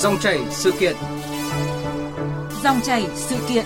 Dòng 0.00 0.18
chảy 0.20 0.38
sự 0.50 0.72
kiện. 0.80 0.96
Dòng 2.62 2.80
chảy 2.84 3.06
sự 3.14 3.36
kiện. 3.48 3.64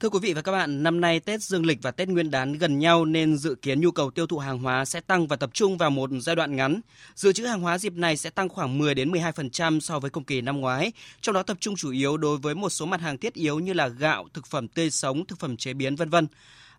Thưa 0.00 0.08
quý 0.08 0.18
vị 0.22 0.34
và 0.34 0.42
các 0.42 0.52
bạn, 0.52 0.82
năm 0.82 1.00
nay 1.00 1.20
Tết 1.20 1.42
Dương 1.42 1.66
lịch 1.66 1.78
và 1.82 1.90
Tết 1.90 2.08
Nguyên 2.08 2.30
đán 2.30 2.52
gần 2.52 2.78
nhau 2.78 3.04
nên 3.04 3.36
dự 3.36 3.54
kiến 3.54 3.80
nhu 3.80 3.90
cầu 3.90 4.10
tiêu 4.10 4.26
thụ 4.26 4.38
hàng 4.38 4.58
hóa 4.58 4.84
sẽ 4.84 5.00
tăng 5.00 5.26
và 5.26 5.36
tập 5.36 5.50
trung 5.52 5.78
vào 5.78 5.90
một 5.90 6.10
giai 6.20 6.36
đoạn 6.36 6.56
ngắn. 6.56 6.80
Dự 7.14 7.32
trữ 7.32 7.44
hàng 7.44 7.60
hóa 7.60 7.78
dịp 7.78 7.92
này 7.92 8.16
sẽ 8.16 8.30
tăng 8.30 8.48
khoảng 8.48 8.78
10 8.78 8.94
đến 8.94 9.12
12% 9.12 9.80
so 9.80 9.98
với 9.98 10.10
cùng 10.10 10.24
kỳ 10.24 10.40
năm 10.40 10.60
ngoái, 10.60 10.92
trong 11.20 11.34
đó 11.34 11.42
tập 11.42 11.56
trung 11.60 11.76
chủ 11.76 11.90
yếu 11.90 12.16
đối 12.16 12.38
với 12.38 12.54
một 12.54 12.70
số 12.70 12.86
mặt 12.86 13.00
hàng 13.00 13.18
thiết 13.18 13.34
yếu 13.34 13.58
như 13.58 13.72
là 13.72 13.88
gạo, 13.88 14.28
thực 14.34 14.46
phẩm 14.46 14.68
tươi 14.68 14.90
sống, 14.90 15.26
thực 15.26 15.38
phẩm 15.38 15.56
chế 15.56 15.72
biến 15.72 15.96
vân 15.96 16.10
vân. 16.10 16.26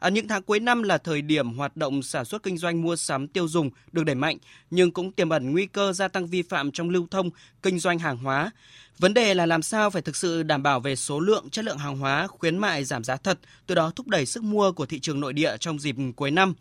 À, 0.05 0.09
những 0.09 0.27
tháng 0.27 0.43
cuối 0.43 0.59
năm 0.59 0.83
là 0.83 0.97
thời 0.97 1.21
điểm 1.21 1.53
hoạt 1.53 1.77
động 1.77 2.03
sản 2.03 2.25
xuất 2.25 2.43
kinh 2.43 2.57
doanh 2.57 2.81
mua 2.81 2.95
sắm 2.95 3.27
tiêu 3.27 3.47
dùng 3.47 3.69
được 3.91 4.03
đẩy 4.03 4.15
mạnh, 4.15 4.37
nhưng 4.69 4.91
cũng 4.91 5.11
tiềm 5.11 5.29
ẩn 5.29 5.51
nguy 5.51 5.65
cơ 5.65 5.93
gia 5.93 6.07
tăng 6.07 6.27
vi 6.27 6.41
phạm 6.41 6.71
trong 6.71 6.89
lưu 6.89 7.07
thông, 7.11 7.29
kinh 7.61 7.79
doanh 7.79 7.99
hàng 7.99 8.17
hóa. 8.17 8.51
Vấn 8.99 9.13
đề 9.13 9.33
là 9.33 9.45
làm 9.45 9.61
sao 9.61 9.89
phải 9.89 10.01
thực 10.01 10.15
sự 10.15 10.43
đảm 10.43 10.63
bảo 10.63 10.79
về 10.79 10.95
số 10.95 11.19
lượng, 11.19 11.49
chất 11.49 11.65
lượng 11.65 11.77
hàng 11.77 11.97
hóa, 11.97 12.27
khuyến 12.27 12.57
mại 12.57 12.83
giảm 12.83 13.03
giá 13.03 13.17
thật, 13.17 13.39
từ 13.67 13.75
đó 13.75 13.91
thúc 13.95 14.07
đẩy 14.07 14.25
sức 14.25 14.43
mua 14.43 14.71
của 14.71 14.85
thị 14.85 14.99
trường 14.99 15.19
nội 15.19 15.33
địa 15.33 15.57
trong 15.59 15.79
dịp 15.79 15.95
cuối 16.15 16.31
năm. 16.31 16.53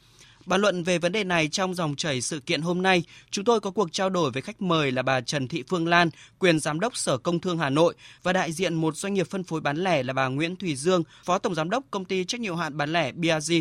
Bàn 0.47 0.61
luận 0.61 0.83
về 0.83 0.99
vấn 0.99 1.13
đề 1.13 1.25
này 1.25 1.49
trong 1.49 1.75
dòng 1.75 1.97
chảy 1.97 2.21
sự 2.21 2.41
kiện 2.41 2.63
hôm 2.63 2.83
nay, 2.83 3.03
chúng 3.31 3.45
tôi 3.45 3.61
có 3.61 3.71
cuộc 3.71 3.93
trao 3.93 4.11
đổi 4.11 4.31
với 4.31 4.43
khách 4.43 4.63
mời 4.63 4.93
là 4.93 5.03
bà 5.03 5.21
Trần 5.21 5.49
Thị 5.49 5.63
Phương 5.69 5.89
Lan, 5.89 6.11
quyền 6.39 6.61
giám 6.61 6.81
đốc 6.81 6.97
Sở 6.97 7.19
Công 7.19 7.41
Thương 7.41 7.59
Hà 7.59 7.71
Nội 7.71 7.95
và 8.23 8.33
đại 8.33 8.53
diện 8.53 8.75
một 8.75 8.97
doanh 8.97 9.15
nghiệp 9.15 9.27
phân 9.31 9.45
phối 9.45 9.61
bán 9.61 9.77
lẻ 9.77 10.03
là 10.03 10.13
bà 10.13 10.29
Nguyễn 10.29 10.57
Thùy 10.57 10.77
Dương, 10.77 11.03
phó 11.25 11.39
tổng 11.39 11.55
giám 11.55 11.71
đốc 11.71 11.85
công 11.91 12.05
ty 12.05 12.25
trách 12.25 12.41
nhiệm 12.41 12.57
hạn 12.57 12.77
bán 12.77 12.93
lẻ 12.93 13.13
BRG. 13.13 13.55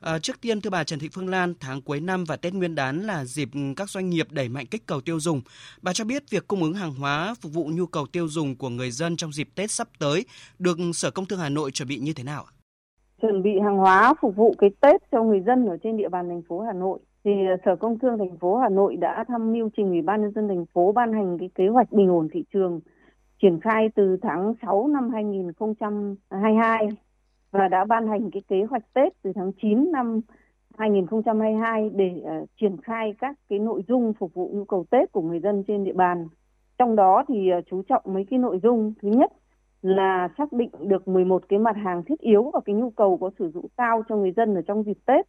À, 0.00 0.18
trước 0.18 0.40
tiên 0.40 0.60
thưa 0.60 0.70
bà 0.70 0.84
Trần 0.84 0.98
Thị 0.98 1.08
Phương 1.12 1.28
Lan, 1.28 1.54
tháng 1.60 1.82
cuối 1.82 2.00
năm 2.00 2.24
và 2.24 2.36
Tết 2.36 2.54
Nguyên 2.54 2.74
đán 2.74 3.06
là 3.06 3.24
dịp 3.24 3.48
các 3.76 3.90
doanh 3.90 4.10
nghiệp 4.10 4.26
đẩy 4.30 4.48
mạnh 4.48 4.66
kích 4.66 4.86
cầu 4.86 5.00
tiêu 5.00 5.20
dùng. 5.20 5.42
Bà 5.82 5.92
cho 5.92 6.04
biết 6.04 6.30
việc 6.30 6.48
cung 6.48 6.62
ứng 6.62 6.74
hàng 6.74 6.94
hóa 6.94 7.34
phục 7.40 7.52
vụ 7.52 7.70
nhu 7.74 7.86
cầu 7.86 8.06
tiêu 8.06 8.28
dùng 8.28 8.56
của 8.56 8.68
người 8.68 8.90
dân 8.90 9.16
trong 9.16 9.32
dịp 9.32 9.48
Tết 9.54 9.70
sắp 9.70 9.88
tới 9.98 10.24
được 10.58 10.78
Sở 10.94 11.10
Công 11.10 11.26
Thương 11.26 11.38
Hà 11.38 11.48
Nội 11.48 11.70
chuẩn 11.70 11.88
bị 11.88 11.98
như 11.98 12.12
thế 12.12 12.22
nào? 12.22 12.46
Chuẩn 13.24 13.42
bị 13.42 13.60
hàng 13.60 13.76
hóa 13.76 14.14
phục 14.20 14.36
vụ 14.36 14.54
cái 14.58 14.70
Tết 14.80 15.02
cho 15.12 15.22
người 15.22 15.40
dân 15.40 15.66
ở 15.66 15.76
trên 15.82 15.96
địa 15.96 16.08
bàn 16.08 16.28
thành 16.28 16.42
phố 16.48 16.60
Hà 16.60 16.72
Nội 16.72 16.98
thì 17.24 17.30
ờ, 17.46 17.56
Sở 17.64 17.76
Công 17.76 17.98
Thương 17.98 18.18
thành 18.18 18.38
phố 18.38 18.56
Hà 18.56 18.68
Nội 18.68 18.96
đã 18.96 19.24
tham 19.28 19.52
mưu 19.52 19.68
trình 19.76 19.90
Ủy 19.90 20.02
ban 20.02 20.22
nhân 20.22 20.32
dân 20.34 20.48
thành 20.48 20.66
phố 20.66 20.92
ban 20.92 21.12
hành 21.12 21.38
cái 21.38 21.50
kế 21.54 21.68
hoạch 21.68 21.92
bình 21.92 22.08
ổn 22.08 22.28
thị 22.32 22.44
trường 22.52 22.80
triển 23.42 23.60
khai 23.60 23.88
từ 23.94 24.16
tháng 24.22 24.54
6 24.62 24.88
năm 24.88 25.10
2022 25.10 26.78
à, 26.78 26.88
và 27.50 27.68
đã 27.68 27.84
ban 27.84 28.08
hành 28.08 28.30
cái 28.30 28.42
kế 28.48 28.64
hoạch 28.70 28.92
Tết 28.94 29.12
từ 29.22 29.32
tháng 29.34 29.52
9 29.62 29.92
năm 29.92 30.20
2022 30.78 31.90
để 31.94 32.10
uh, 32.16 32.48
triển 32.60 32.76
khai 32.76 33.14
các 33.18 33.36
cái 33.48 33.58
nội 33.58 33.82
dung 33.88 34.12
phục 34.18 34.34
vụ 34.34 34.50
nhu 34.54 34.64
cầu 34.64 34.84
Tết 34.90 35.12
của 35.12 35.22
người 35.22 35.40
dân 35.40 35.64
trên 35.66 35.84
địa 35.84 35.92
bàn. 35.92 36.28
Trong 36.78 36.96
đó 36.96 37.24
thì 37.28 37.50
uh, 37.58 37.64
chú 37.70 37.82
trọng 37.82 38.02
mấy 38.04 38.26
cái 38.30 38.38
nội 38.38 38.60
dung 38.62 38.92
thứ 39.02 39.08
nhất 39.08 39.32
là 39.84 40.28
xác 40.38 40.52
định 40.52 40.70
được 40.80 41.08
11 41.08 41.42
cái 41.48 41.58
mặt 41.58 41.76
hàng 41.76 42.02
thiết 42.04 42.20
yếu 42.20 42.50
và 42.52 42.60
cái 42.64 42.74
nhu 42.74 42.90
cầu 42.90 43.18
có 43.20 43.30
sử 43.38 43.50
dụng 43.50 43.66
cao 43.76 44.02
cho 44.08 44.16
người 44.16 44.32
dân 44.32 44.54
ở 44.54 44.62
trong 44.62 44.82
dịp 44.82 44.98
Tết 45.06 45.26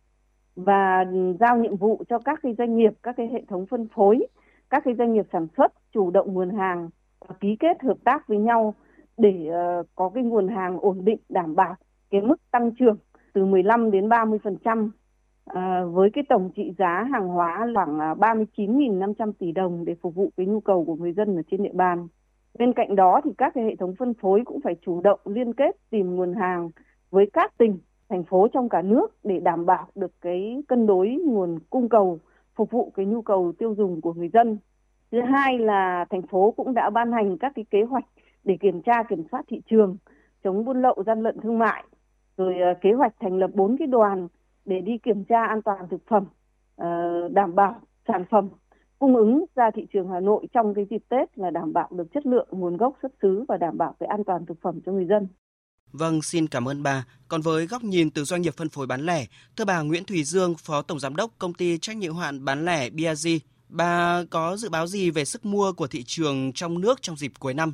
và 0.55 1.05
giao 1.39 1.57
nhiệm 1.57 1.77
vụ 1.77 2.03
cho 2.09 2.19
các 2.19 2.39
cái 2.43 2.55
doanh 2.57 2.77
nghiệp, 2.77 2.93
các 3.03 3.15
cái 3.17 3.27
hệ 3.27 3.43
thống 3.47 3.65
phân 3.65 3.87
phối, 3.95 4.27
các 4.69 4.83
cái 4.85 4.95
doanh 4.97 5.13
nghiệp 5.13 5.25
sản 5.33 5.47
xuất 5.57 5.73
chủ 5.91 6.11
động 6.11 6.33
nguồn 6.33 6.49
hàng 6.49 6.89
và 7.19 7.35
ký 7.39 7.55
kết 7.59 7.83
hợp 7.83 7.97
tác 8.03 8.27
với 8.27 8.37
nhau 8.37 8.73
để 9.17 9.49
uh, 9.49 9.87
có 9.95 10.09
cái 10.09 10.23
nguồn 10.23 10.47
hàng 10.47 10.79
ổn 10.79 11.05
định 11.05 11.19
đảm 11.29 11.55
bảo 11.55 11.75
cái 12.09 12.21
mức 12.21 12.51
tăng 12.51 12.71
trưởng 12.79 12.97
từ 13.33 13.45
15 13.45 13.91
đến 13.91 14.09
30 14.09 14.39
phần 14.43 14.57
trăm 14.65 14.91
ờ, 15.45 15.89
với 15.89 16.09
cái 16.13 16.23
tổng 16.29 16.51
trị 16.55 16.73
giá 16.77 17.07
hàng 17.11 17.27
hóa 17.27 17.67
khoảng 17.75 17.99
ờ, 17.99 18.13
39.500 18.13 19.31
tỷ 19.39 19.51
đồng 19.51 19.85
để 19.85 19.95
phục 20.01 20.15
vụ 20.15 20.31
cái 20.37 20.45
nhu 20.45 20.59
cầu 20.59 20.85
của 20.85 20.95
người 20.95 21.13
dân 21.13 21.35
ở 21.35 21.41
trên 21.51 21.63
địa 21.63 21.73
bàn. 21.73 22.07
Bên 22.59 22.73
cạnh 22.73 22.95
đó 22.95 23.21
thì 23.23 23.31
các 23.37 23.53
cái 23.55 23.63
hệ 23.63 23.75
thống 23.75 23.95
phân 23.99 24.13
phối 24.13 24.41
cũng 24.45 24.61
phải 24.61 24.75
chủ 24.81 25.01
động 25.01 25.19
liên 25.25 25.53
kết 25.53 25.75
tìm 25.89 26.15
nguồn 26.15 26.33
hàng 26.33 26.69
với 27.11 27.29
các 27.33 27.57
tỉnh, 27.57 27.79
thành 28.09 28.23
phố 28.23 28.47
trong 28.53 28.69
cả 28.69 28.81
nước 28.81 29.07
để 29.23 29.39
đảm 29.39 29.65
bảo 29.65 29.87
được 29.95 30.11
cái 30.21 30.63
cân 30.67 30.87
đối 30.87 31.09
nguồn 31.25 31.59
cung 31.69 31.89
cầu 31.89 32.19
phục 32.55 32.71
vụ 32.71 32.91
cái 32.95 33.05
nhu 33.05 33.21
cầu 33.21 33.53
tiêu 33.57 33.75
dùng 33.77 34.01
của 34.01 34.13
người 34.13 34.29
dân. 34.33 34.57
Thứ 35.11 35.21
hai 35.21 35.59
là 35.59 36.05
thành 36.09 36.21
phố 36.21 36.53
cũng 36.57 36.73
đã 36.73 36.89
ban 36.89 37.11
hành 37.11 37.37
các 37.37 37.51
cái 37.55 37.65
kế 37.69 37.83
hoạch 37.83 38.05
để 38.43 38.57
kiểm 38.61 38.81
tra 38.81 39.03
kiểm 39.03 39.23
soát 39.31 39.45
thị 39.47 39.61
trường, 39.69 39.97
chống 40.43 40.65
buôn 40.65 40.81
lậu 40.81 41.03
gian 41.05 41.21
lận 41.21 41.39
thương 41.41 41.59
mại, 41.59 41.83
rồi 42.37 42.59
ờ, 42.59 42.73
kế 42.81 42.93
hoạch 42.93 43.13
thành 43.19 43.37
lập 43.37 43.51
bốn 43.53 43.77
cái 43.77 43.87
đoàn 43.87 44.27
để 44.65 44.81
đi 44.81 44.97
kiểm 44.97 45.23
tra 45.23 45.45
an 45.45 45.61
toàn 45.61 45.87
thực 45.89 46.01
phẩm, 46.07 46.25
ờ, 46.75 46.87
đảm 47.31 47.55
bảo 47.55 47.75
sản 48.07 48.25
phẩm 48.29 48.49
cung 48.99 49.15
ứng 49.15 49.45
ra 49.55 49.71
thị 49.75 49.87
trường 49.93 50.09
Hà 50.09 50.19
Nội 50.19 50.47
trong 50.53 50.73
cái 50.73 50.85
dịp 50.89 51.03
Tết 51.09 51.37
là 51.37 51.49
đảm 51.49 51.73
bảo 51.73 51.89
được 51.91 52.07
chất 52.13 52.25
lượng, 52.25 52.47
nguồn 52.51 52.77
gốc 52.77 52.93
xuất 53.01 53.11
xứ 53.21 53.45
và 53.47 53.57
đảm 53.57 53.77
bảo 53.77 53.95
cái 53.99 54.07
an 54.07 54.23
toàn 54.23 54.45
thực 54.45 54.61
phẩm 54.61 54.79
cho 54.85 54.91
người 54.91 55.05
dân. 55.05 55.27
Vâng, 55.91 56.21
xin 56.21 56.47
cảm 56.47 56.67
ơn 56.67 56.83
bà. 56.83 57.05
Còn 57.27 57.41
với 57.41 57.67
góc 57.67 57.83
nhìn 57.83 58.09
từ 58.09 58.23
doanh 58.23 58.41
nghiệp 58.41 58.53
phân 58.57 58.69
phối 58.69 58.87
bán 58.87 59.01
lẻ, 59.01 59.25
thưa 59.57 59.65
bà 59.65 59.81
Nguyễn 59.81 60.03
Thùy 60.05 60.23
Dương, 60.23 60.53
Phó 60.57 60.81
Tổng 60.81 60.99
Giám 60.99 61.15
đốc 61.15 61.31
Công 61.39 61.53
ty 61.53 61.77
trách 61.77 61.97
nhiệm 61.97 62.15
hạn 62.15 62.45
bán 62.45 62.65
lẻ 62.65 62.89
BRG, 62.89 63.29
bà 63.69 64.23
có 64.31 64.57
dự 64.57 64.69
báo 64.69 64.87
gì 64.87 65.11
về 65.11 65.25
sức 65.25 65.45
mua 65.45 65.73
của 65.73 65.87
thị 65.87 66.03
trường 66.05 66.51
trong 66.53 66.81
nước 66.81 67.01
trong 67.01 67.15
dịp 67.15 67.31
cuối 67.39 67.53
năm? 67.53 67.73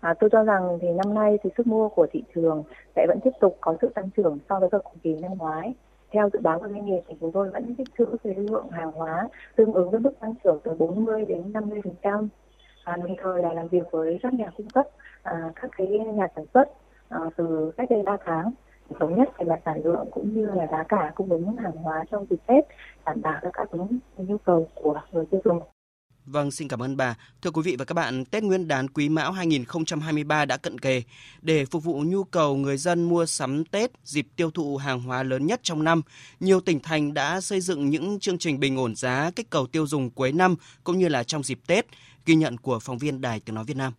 À, 0.00 0.14
tôi 0.20 0.30
cho 0.32 0.42
rằng 0.42 0.78
thì 0.82 0.88
năm 1.04 1.14
nay 1.14 1.36
thì 1.44 1.50
sức 1.56 1.66
mua 1.66 1.88
của 1.88 2.06
thị 2.12 2.22
trường 2.34 2.62
sẽ 2.96 3.06
vẫn 3.08 3.18
tiếp 3.24 3.30
tục 3.40 3.58
có 3.60 3.76
sự 3.82 3.88
tăng 3.94 4.10
trưởng 4.16 4.38
so 4.48 4.60
với 4.60 4.68
cùng 4.70 4.98
kỳ 5.02 5.10
năm 5.10 5.30
ngoái 5.38 5.74
theo 6.14 6.28
dự 6.32 6.38
báo 6.42 6.58
của 6.58 6.68
doanh 6.68 6.86
nghiệp 6.86 7.00
thì 7.08 7.14
chúng 7.20 7.32
tôi 7.32 7.50
vẫn 7.50 7.74
tích 7.74 7.88
trữ 7.98 8.06
cái 8.24 8.34
lượng 8.34 8.70
hàng 8.70 8.92
hóa 8.92 9.28
tương 9.56 9.72
ứng 9.72 9.90
với 9.90 10.00
mức 10.00 10.12
tăng 10.20 10.34
trưởng 10.44 10.58
từ 10.64 10.74
40 10.74 11.24
đến 11.24 11.52
50 11.52 11.80
phần 11.84 11.94
trăm 12.02 12.28
à, 12.84 12.96
đồng 12.96 13.16
thời 13.22 13.42
là 13.42 13.52
làm 13.52 13.68
việc 13.68 13.90
với 13.90 14.18
các 14.22 14.34
nhà 14.34 14.50
cung 14.56 14.68
cấp 14.68 14.86
à, 15.22 15.52
các 15.54 15.70
cái 15.76 15.86
nhà 15.86 16.26
sản 16.36 16.44
xuất 16.54 16.68
à, 17.08 17.20
từ 17.36 17.72
cách 17.76 17.90
đây 17.90 18.02
3 18.02 18.16
tháng 18.24 18.50
thống 19.00 19.18
nhất 19.18 19.28
về 19.38 19.44
mặt 19.44 19.60
sản 19.64 19.80
lượng 19.84 20.06
cũng 20.10 20.34
như 20.34 20.46
là 20.46 20.66
giá 20.70 20.82
cả 20.88 21.12
cung 21.14 21.28
ứng 21.30 21.56
hàng 21.56 21.76
hóa 21.76 22.04
trong 22.10 22.26
dịp 22.30 22.36
Tết 22.46 22.64
đảm 23.06 23.22
bảo 23.22 23.40
được 23.42 23.50
các 23.52 23.68
nhu 24.16 24.38
cầu 24.38 24.66
của 24.74 25.00
người 25.12 25.24
tiêu 25.30 25.40
dùng. 25.44 25.60
Vâng, 26.26 26.50
xin 26.50 26.68
cảm 26.68 26.82
ơn 26.82 26.96
bà. 26.96 27.14
Thưa 27.42 27.50
quý 27.50 27.62
vị 27.62 27.76
và 27.78 27.84
các 27.84 27.92
bạn, 27.92 28.24
Tết 28.24 28.42
Nguyên 28.42 28.68
đán 28.68 28.88
Quý 28.88 29.08
Mão 29.08 29.32
2023 29.32 30.44
đã 30.44 30.56
cận 30.56 30.78
kề. 30.78 31.02
Để 31.42 31.64
phục 31.64 31.84
vụ 31.84 32.02
nhu 32.06 32.24
cầu 32.24 32.56
người 32.56 32.76
dân 32.76 33.04
mua 33.04 33.26
sắm 33.26 33.64
Tết, 33.64 33.90
dịp 34.04 34.26
tiêu 34.36 34.50
thụ 34.50 34.76
hàng 34.76 35.00
hóa 35.00 35.22
lớn 35.22 35.46
nhất 35.46 35.60
trong 35.62 35.84
năm, 35.84 36.02
nhiều 36.40 36.60
tỉnh 36.60 36.80
thành 36.80 37.14
đã 37.14 37.40
xây 37.40 37.60
dựng 37.60 37.90
những 37.90 38.20
chương 38.20 38.38
trình 38.38 38.60
bình 38.60 38.76
ổn 38.76 38.96
giá 38.96 39.30
kích 39.36 39.50
cầu 39.50 39.66
tiêu 39.66 39.86
dùng 39.86 40.10
cuối 40.10 40.32
năm 40.32 40.56
cũng 40.84 40.98
như 40.98 41.08
là 41.08 41.24
trong 41.24 41.42
dịp 41.42 41.58
Tết, 41.66 41.86
ghi 42.26 42.34
nhận 42.34 42.58
của 42.58 42.78
phóng 42.78 42.98
viên 42.98 43.20
Đài 43.20 43.40
Tiếng 43.40 43.54
Nói 43.54 43.64
Việt 43.64 43.76
Nam. 43.76 43.92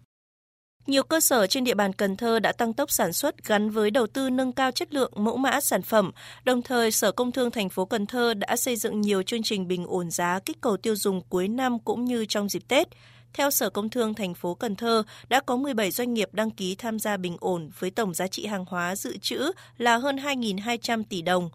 Nhiều 0.88 1.04
cơ 1.04 1.20
sở 1.20 1.48
trên 1.48 1.64
địa 1.64 1.74
bàn 1.74 1.94
Cần 1.94 2.16
Thơ 2.16 2.40
đã 2.40 2.52
tăng 2.52 2.74
tốc 2.74 2.92
sản 2.92 3.14
xuất 3.14 3.46
gắn 3.46 3.70
với 3.70 3.92
đầu 3.92 4.08
tư 4.08 4.30
nâng 4.30 4.52
cao 4.52 4.72
chất 4.72 4.94
lượng 4.94 5.12
mẫu 5.16 5.38
mã 5.38 5.62
sản 5.62 5.82
phẩm. 5.82 6.12
Đồng 6.44 6.62
thời, 6.62 6.92
Sở 6.92 7.12
Công 7.12 7.32
Thương 7.32 7.52
thành 7.52 7.70
phố 7.70 7.86
Cần 7.86 8.06
Thơ 8.06 8.34
đã 8.34 8.56
xây 8.56 8.76
dựng 8.76 9.02
nhiều 9.02 9.24
chương 9.24 9.44
trình 9.44 9.68
bình 9.68 9.86
ổn 9.88 10.12
giá 10.12 10.40
kích 10.46 10.62
cầu 10.62 10.78
tiêu 10.78 10.96
dùng 10.96 11.22
cuối 11.30 11.48
năm 11.48 11.80
cũng 11.80 12.06
như 12.06 12.26
trong 12.26 12.50
dịp 12.50 12.64
Tết. 12.68 12.88
Theo 13.34 13.52
Sở 13.52 13.70
Công 13.70 13.90
Thương 13.90 14.14
thành 14.14 14.34
phố 14.34 14.54
Cần 14.54 14.76
Thơ, 14.76 15.04
đã 15.30 15.40
có 15.40 15.58
17 15.58 15.92
doanh 15.92 16.14
nghiệp 16.14 16.30
đăng 16.32 16.52
ký 16.52 16.76
tham 16.76 17.00
gia 17.00 17.18
bình 17.18 17.38
ổn 17.40 17.70
với 17.80 17.92
tổng 17.92 18.14
giá 18.14 18.28
trị 18.28 18.46
hàng 18.46 18.66
hóa 18.68 18.96
dự 18.96 19.18
trữ 19.18 19.52
là 19.78 19.98
hơn 19.98 20.16
2.200 20.16 21.04
tỷ 21.10 21.22
đồng. 21.22 21.50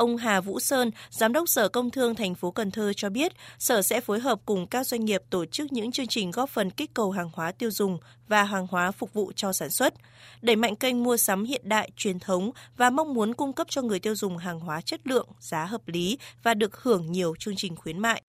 Ông 0.00 0.16
Hà 0.16 0.40
Vũ 0.40 0.60
Sơn, 0.60 0.90
Giám 1.10 1.32
đốc 1.32 1.48
Sở 1.48 1.68
Công 1.68 1.90
Thương 1.90 2.14
thành 2.14 2.34
phố 2.34 2.50
Cần 2.50 2.70
Thơ 2.70 2.92
cho 2.92 3.10
biết, 3.10 3.32
Sở 3.58 3.82
sẽ 3.82 4.00
phối 4.00 4.20
hợp 4.20 4.40
cùng 4.46 4.66
các 4.66 4.86
doanh 4.86 5.04
nghiệp 5.04 5.22
tổ 5.30 5.44
chức 5.44 5.72
những 5.72 5.92
chương 5.92 6.06
trình 6.06 6.30
góp 6.30 6.50
phần 6.50 6.70
kích 6.70 6.94
cầu 6.94 7.10
hàng 7.10 7.30
hóa 7.32 7.52
tiêu 7.52 7.70
dùng 7.70 7.98
và 8.28 8.44
hàng 8.44 8.66
hóa 8.70 8.90
phục 8.90 9.12
vụ 9.12 9.32
cho 9.36 9.52
sản 9.52 9.70
xuất, 9.70 9.94
đẩy 10.42 10.56
mạnh 10.56 10.76
kênh 10.76 11.02
mua 11.02 11.16
sắm 11.16 11.44
hiện 11.44 11.60
đại, 11.64 11.90
truyền 11.96 12.18
thống 12.18 12.50
và 12.76 12.90
mong 12.90 13.14
muốn 13.14 13.34
cung 13.34 13.52
cấp 13.52 13.66
cho 13.70 13.82
người 13.82 13.98
tiêu 13.98 14.14
dùng 14.14 14.38
hàng 14.38 14.60
hóa 14.60 14.80
chất 14.80 15.00
lượng, 15.06 15.28
giá 15.40 15.64
hợp 15.64 15.88
lý 15.88 16.18
và 16.42 16.54
được 16.54 16.82
hưởng 16.82 17.12
nhiều 17.12 17.34
chương 17.38 17.56
trình 17.56 17.76
khuyến 17.76 17.98
mại. 17.98 18.22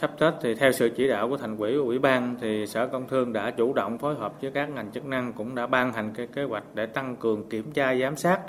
Sắp 0.00 0.10
Tết 0.18 0.34
thì 0.40 0.54
theo 0.54 0.72
sự 0.72 0.88
chỉ 0.96 1.08
đạo 1.08 1.28
của 1.28 1.36
thành 1.36 1.56
ủy 1.56 1.74
ủy 1.74 1.98
ban 1.98 2.36
thì 2.40 2.66
Sở 2.66 2.86
Công 2.86 3.08
Thương 3.08 3.32
đã 3.32 3.50
chủ 3.50 3.72
động 3.72 3.98
phối 3.98 4.14
hợp 4.14 4.42
với 4.42 4.50
các 4.50 4.70
ngành 4.70 4.92
chức 4.92 5.04
năng 5.04 5.32
cũng 5.32 5.54
đã 5.54 5.66
ban 5.66 5.92
hành 5.92 6.12
cái 6.14 6.26
kế 6.26 6.44
hoạch 6.44 6.64
để 6.74 6.86
tăng 6.86 7.16
cường 7.16 7.48
kiểm 7.48 7.72
tra 7.72 7.94
giám 7.94 8.16
sát, 8.16 8.40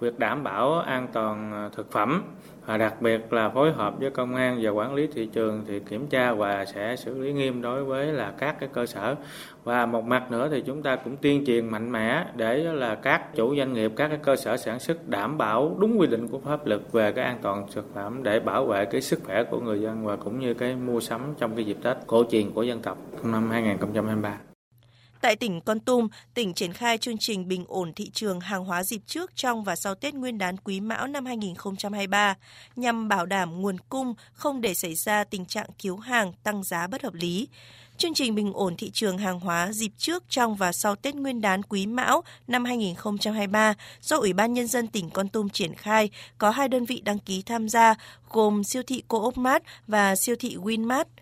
việc 0.00 0.18
đảm 0.18 0.42
bảo 0.42 0.78
an 0.78 1.08
toàn 1.12 1.70
thực 1.76 1.92
phẩm 1.92 2.22
và 2.66 2.76
đặc 2.76 3.02
biệt 3.02 3.32
là 3.32 3.48
phối 3.48 3.72
hợp 3.72 3.94
với 4.00 4.10
công 4.10 4.34
an 4.34 4.58
và 4.62 4.70
quản 4.70 4.94
lý 4.94 5.06
thị 5.06 5.26
trường 5.26 5.64
thì 5.68 5.80
kiểm 5.80 6.06
tra 6.06 6.32
và 6.32 6.64
sẽ 6.64 6.96
xử 6.96 7.18
lý 7.18 7.32
nghiêm 7.32 7.62
đối 7.62 7.84
với 7.84 8.06
là 8.06 8.32
các 8.38 8.60
cái 8.60 8.68
cơ 8.72 8.86
sở 8.86 9.14
và 9.64 9.86
một 9.86 10.04
mặt 10.04 10.30
nữa 10.30 10.48
thì 10.52 10.62
chúng 10.66 10.82
ta 10.82 10.96
cũng 10.96 11.16
tuyên 11.16 11.44
truyền 11.46 11.66
mạnh 11.66 11.92
mẽ 11.92 12.26
để 12.36 12.58
là 12.58 12.94
các 12.94 13.36
chủ 13.36 13.56
doanh 13.56 13.72
nghiệp, 13.72 13.92
các 13.96 14.08
cái 14.08 14.18
cơ 14.22 14.36
sở 14.36 14.56
sản 14.56 14.78
xuất 14.78 15.08
đảm 15.08 15.38
bảo 15.38 15.76
đúng 15.78 16.00
quy 16.00 16.06
định 16.06 16.28
của 16.28 16.38
pháp 16.38 16.66
luật 16.66 16.80
về 16.92 17.12
cái 17.12 17.24
an 17.24 17.38
toàn 17.42 17.66
thực 17.74 17.94
phẩm 17.94 18.22
để 18.22 18.40
bảo 18.40 18.66
vệ 18.66 18.84
cái 18.84 19.00
sức 19.00 19.20
khỏe 19.24 19.44
của 19.44 19.60
người 19.60 19.80
dân 19.80 20.06
và 20.06 20.16
cũng 20.16 20.38
như 20.38 20.54
cái 20.54 20.76
mua 20.76 21.00
sắm 21.00 21.20
trong 21.38 21.56
cái 21.56 21.64
dịp 21.64 21.76
Tết 21.82 21.96
cổ 22.06 22.24
truyền 22.30 22.50
của 22.50 22.62
dân 22.62 22.82
tộc 22.82 22.98
năm 23.24 23.50
2023. 23.50 24.51
Tại 25.22 25.36
tỉnh 25.36 25.60
Con 25.60 25.80
Tum, 25.80 26.08
tỉnh 26.34 26.54
triển 26.54 26.72
khai 26.72 26.98
chương 26.98 27.18
trình 27.18 27.48
bình 27.48 27.64
ổn 27.68 27.92
thị 27.92 28.10
trường 28.10 28.40
hàng 28.40 28.64
hóa 28.64 28.84
dịp 28.84 29.00
trước, 29.06 29.30
trong 29.36 29.64
và 29.64 29.76
sau 29.76 29.94
Tết 29.94 30.14
Nguyên 30.14 30.38
đán 30.38 30.56
Quý 30.56 30.80
Mão 30.80 31.06
năm 31.06 31.26
2023 31.26 32.36
nhằm 32.76 33.08
bảo 33.08 33.26
đảm 33.26 33.62
nguồn 33.62 33.76
cung 33.88 34.14
không 34.32 34.60
để 34.60 34.74
xảy 34.74 34.94
ra 34.94 35.24
tình 35.24 35.44
trạng 35.44 35.66
thiếu 35.78 35.96
hàng 35.96 36.32
tăng 36.42 36.62
giá 36.62 36.86
bất 36.86 37.02
hợp 37.02 37.14
lý. 37.14 37.48
Chương 37.96 38.14
trình 38.14 38.34
bình 38.34 38.52
ổn 38.52 38.76
thị 38.76 38.90
trường 38.90 39.18
hàng 39.18 39.40
hóa 39.40 39.72
dịp 39.72 39.92
trước, 39.96 40.24
trong 40.28 40.54
và 40.54 40.72
sau 40.72 40.96
Tết 40.96 41.14
Nguyên 41.14 41.40
đán 41.40 41.62
Quý 41.62 41.86
Mão 41.86 42.22
năm 42.46 42.64
2023 42.64 43.74
do 44.00 44.16
Ủy 44.16 44.32
ban 44.32 44.54
Nhân 44.54 44.66
dân 44.66 44.86
tỉnh 44.88 45.10
Con 45.10 45.28
Tum 45.28 45.48
triển 45.48 45.74
khai, 45.74 46.10
có 46.38 46.50
hai 46.50 46.68
đơn 46.68 46.84
vị 46.84 47.02
đăng 47.04 47.18
ký 47.18 47.42
tham 47.42 47.68
gia 47.68 47.94
gồm 48.30 48.64
siêu 48.64 48.82
thị 48.86 49.02
Coop 49.08 49.38
Mart 49.38 49.62
và 49.86 50.16
siêu 50.16 50.36
thị 50.38 50.56
Winmart– 50.56 51.04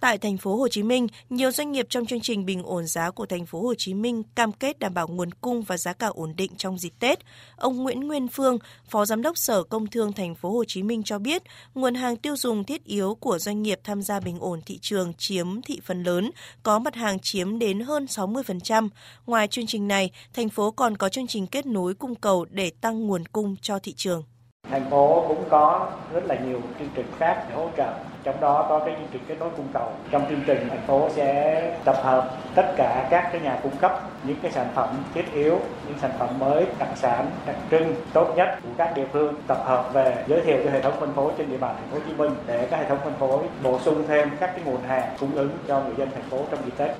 Tại 0.00 0.18
thành 0.18 0.38
phố 0.38 0.56
Hồ 0.56 0.68
Chí 0.68 0.82
Minh, 0.82 1.06
nhiều 1.30 1.50
doanh 1.50 1.72
nghiệp 1.72 1.86
trong 1.90 2.06
chương 2.06 2.20
trình 2.20 2.46
bình 2.46 2.62
ổn 2.62 2.86
giá 2.86 3.10
của 3.10 3.26
thành 3.26 3.46
phố 3.46 3.62
Hồ 3.62 3.74
Chí 3.78 3.94
Minh 3.94 4.22
cam 4.34 4.52
kết 4.52 4.78
đảm 4.78 4.94
bảo 4.94 5.08
nguồn 5.08 5.30
cung 5.32 5.62
và 5.62 5.76
giá 5.76 5.92
cả 5.92 6.06
ổn 6.06 6.36
định 6.36 6.52
trong 6.56 6.78
dịp 6.78 6.92
Tết. 7.00 7.18
Ông 7.56 7.76
Nguyễn 7.76 8.00
Nguyên 8.00 8.28
Phương, 8.28 8.58
Phó 8.88 9.04
Giám 9.04 9.22
đốc 9.22 9.38
Sở 9.38 9.62
Công 9.62 9.86
Thương 9.86 10.12
thành 10.12 10.34
phố 10.34 10.50
Hồ 10.50 10.64
Chí 10.64 10.82
Minh 10.82 11.02
cho 11.02 11.18
biết, 11.18 11.42
nguồn 11.74 11.94
hàng 11.94 12.16
tiêu 12.16 12.36
dùng 12.36 12.64
thiết 12.64 12.84
yếu 12.84 13.14
của 13.14 13.38
doanh 13.38 13.62
nghiệp 13.62 13.80
tham 13.84 14.02
gia 14.02 14.20
bình 14.20 14.38
ổn 14.40 14.60
thị 14.66 14.78
trường 14.82 15.12
chiếm 15.18 15.62
thị 15.62 15.80
phần 15.84 16.02
lớn, 16.02 16.30
có 16.62 16.78
mặt 16.78 16.94
hàng 16.94 17.18
chiếm 17.18 17.58
đến 17.58 17.80
hơn 17.80 18.04
60%. 18.04 18.88
Ngoài 19.26 19.48
chương 19.48 19.66
trình 19.66 19.88
này, 19.88 20.10
thành 20.34 20.48
phố 20.48 20.70
còn 20.70 20.96
có 20.96 21.08
chương 21.08 21.26
trình 21.26 21.46
kết 21.46 21.66
nối 21.66 21.94
cung 21.94 22.14
cầu 22.14 22.46
để 22.50 22.70
tăng 22.80 23.06
nguồn 23.06 23.26
cung 23.26 23.56
cho 23.62 23.78
thị 23.78 23.94
trường. 23.96 24.22
Thành 24.70 24.90
phố 24.90 25.24
cũng 25.28 25.44
có 25.50 25.88
rất 26.12 26.24
là 26.26 26.36
nhiều 26.46 26.60
chương 26.78 26.88
trình 26.94 27.06
khác 27.18 27.44
để 27.48 27.54
hỗ 27.54 27.68
trợ 27.76 27.92
trong 28.24 28.40
đó 28.40 28.66
có 28.68 28.78
cái 28.78 28.94
chương 28.98 29.08
trình 29.12 29.22
kết 29.28 29.36
nối 29.40 29.50
cung 29.56 29.68
cầu 29.72 29.92
trong 30.10 30.24
chương 30.28 30.40
trình 30.46 30.68
thành 30.68 30.86
phố 30.86 31.08
sẽ 31.16 31.60
tập 31.84 31.96
hợp 32.02 32.38
tất 32.54 32.74
cả 32.76 33.08
các 33.10 33.28
cái 33.32 33.40
nhà 33.40 33.60
cung 33.62 33.76
cấp 33.76 34.10
những 34.24 34.36
cái 34.42 34.52
sản 34.52 34.68
phẩm 34.74 35.04
thiết 35.14 35.32
yếu 35.32 35.58
những 35.88 35.98
sản 36.00 36.10
phẩm 36.18 36.38
mới 36.38 36.66
đặc 36.78 36.88
sản 36.96 37.30
đặc 37.46 37.56
trưng 37.70 37.94
tốt 38.12 38.32
nhất 38.36 38.58
của 38.62 38.68
các 38.78 38.96
địa 38.96 39.06
phương 39.12 39.34
tập 39.46 39.62
hợp 39.64 39.90
về 39.92 40.24
giới 40.28 40.40
thiệu 40.40 40.58
cho 40.64 40.70
hệ 40.70 40.80
thống 40.80 40.94
phân 41.00 41.12
phối 41.14 41.32
trên 41.38 41.50
địa 41.50 41.58
bàn 41.58 41.76
thành 41.78 41.90
phố 41.90 41.96
Hồ 41.96 42.02
Chí 42.06 42.14
Minh 42.14 42.34
để 42.46 42.68
các 42.70 42.76
hệ 42.76 42.88
thống 42.88 42.98
phân 43.04 43.14
phối 43.18 43.46
bổ 43.62 43.80
sung 43.80 44.04
thêm 44.08 44.30
các 44.40 44.50
cái 44.54 44.60
nguồn 44.64 44.82
hàng 44.82 45.16
cung 45.20 45.34
ứng 45.34 45.50
cho 45.68 45.80
người 45.80 45.94
dân 45.98 46.08
thành 46.14 46.30
phố 46.30 46.44
trong 46.50 46.64
dịp 46.64 46.72
Tết. 46.76 46.90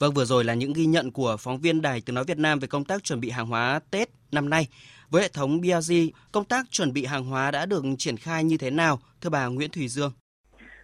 Vâng, 0.00 0.14
vừa 0.14 0.24
rồi 0.24 0.44
là 0.44 0.54
những 0.54 0.72
ghi 0.72 0.86
nhận 0.86 1.12
của 1.12 1.36
phóng 1.38 1.58
viên 1.58 1.82
Đài 1.82 2.00
Tiếng 2.00 2.14
Nói 2.14 2.24
Việt 2.24 2.38
Nam 2.38 2.58
về 2.58 2.68
công 2.68 2.84
tác 2.84 3.04
chuẩn 3.04 3.20
bị 3.20 3.30
hàng 3.30 3.46
hóa 3.46 3.80
Tết 3.90 4.17
năm 4.32 4.50
nay. 4.50 4.68
Với 5.10 5.22
hệ 5.22 5.28
thống 5.28 5.60
BRG, 5.60 5.94
công 6.32 6.44
tác 6.44 6.64
chuẩn 6.70 6.92
bị 6.92 7.04
hàng 7.04 7.24
hóa 7.24 7.50
đã 7.50 7.66
được 7.66 7.84
triển 7.98 8.16
khai 8.16 8.44
như 8.44 8.56
thế 8.58 8.70
nào, 8.70 8.98
thưa 9.20 9.30
bà 9.30 9.46
Nguyễn 9.46 9.70
Thùy 9.70 9.88
Dương? 9.88 10.12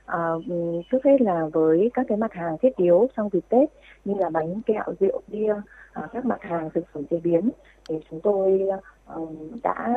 À, 0.07 0.19
ừ, 0.49 0.55
trước 0.93 0.99
hết 1.05 1.21
là 1.21 1.47
với 1.53 1.91
các 1.95 2.07
cái 2.09 2.19
mặt 2.19 2.33
hàng 2.33 2.57
thiết 2.63 2.77
yếu 2.77 3.09
trong 3.17 3.29
dịp 3.33 3.45
Tết 3.49 3.69
như 4.05 4.15
là 4.19 4.31
bánh 4.31 4.63
kẹo, 4.63 4.85
rượu, 5.01 5.23
bia, 5.29 5.55
à, 5.93 6.03
các 6.13 6.25
mặt 6.25 6.39
hàng 6.41 6.71
thực 6.75 6.85
phẩm 6.93 7.05
chế 7.11 7.21
biến 7.25 7.51
thì 7.89 7.95
chúng 8.11 8.21
tôi 8.23 8.61
à, 9.07 9.17
đã 9.63 9.95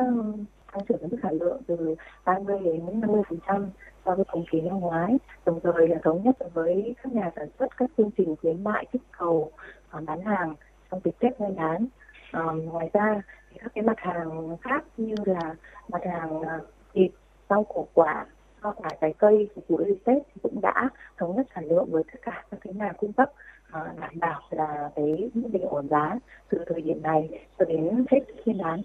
tăng 0.72 0.84
trưởng 0.88 1.08
mức 1.10 1.16
sản 1.22 1.38
lượng 1.40 1.62
từ 1.66 1.94
30 2.24 2.58
đến 2.64 3.00
50 3.00 3.22
phần 3.28 3.38
trăm 3.46 3.70
so 4.04 4.14
với 4.14 4.24
cùng 4.32 4.44
kỳ 4.50 4.60
năm 4.60 4.80
ngoái 4.80 5.16
đồng 5.46 5.60
thời 5.62 5.88
là 5.88 5.96
thống 6.04 6.22
nhất 6.24 6.36
với 6.54 6.94
các 7.02 7.12
nhà 7.12 7.30
sản 7.36 7.48
xuất 7.58 7.76
các 7.76 7.90
chương 7.96 8.10
trình 8.18 8.36
khuyến 8.36 8.64
mại 8.64 8.86
kích 8.92 9.02
cầu 9.18 9.52
à, 9.90 10.00
bán 10.06 10.20
hàng 10.20 10.54
trong 10.90 11.00
dịp 11.04 11.14
Tết 11.18 11.40
Nguyên 11.40 11.56
đán 11.56 11.86
à, 12.30 12.42
ngoài 12.42 12.90
ra 12.92 13.22
các 13.60 13.72
cái 13.74 13.84
mặt 13.84 13.98
hàng 14.00 14.56
khác 14.60 14.84
như 14.96 15.14
là 15.24 15.54
mặt 15.88 16.02
hàng 16.04 16.42
à, 16.42 16.58
thịt, 16.92 17.10
rau 17.50 17.64
củ 17.64 17.88
quả 17.94 18.26
hoa 18.60 18.72
quả 18.72 18.90
trái 19.00 19.14
cây, 19.18 19.48
phục 19.54 19.68
vụ 19.68 19.84
dịp 19.86 19.98
Tết 20.04 20.22
thì 20.34 20.40
cũng 20.42 20.60
đã 20.60 20.88
thống 21.16 21.36
nhất 21.36 21.46
sản 21.54 21.64
lượng 21.64 21.88
với 21.90 22.02
tất 22.12 22.18
cả 22.22 22.44
các 22.50 22.60
cái 22.60 22.72
nhà 22.74 22.92
cung 22.98 23.12
cấp 23.12 23.32
à, 23.70 23.94
đảm 24.00 24.18
bảo 24.20 24.40
là 24.50 24.90
cái 24.96 25.30
bình 25.34 25.62
ổn 25.62 25.88
giá 25.88 26.18
từ 26.48 26.64
thời 26.66 26.80
điểm 26.80 27.02
này 27.02 27.46
cho 27.58 27.64
đến 27.64 28.04
Tết 28.10 28.22
khi 28.44 28.52
bán. 28.52 28.82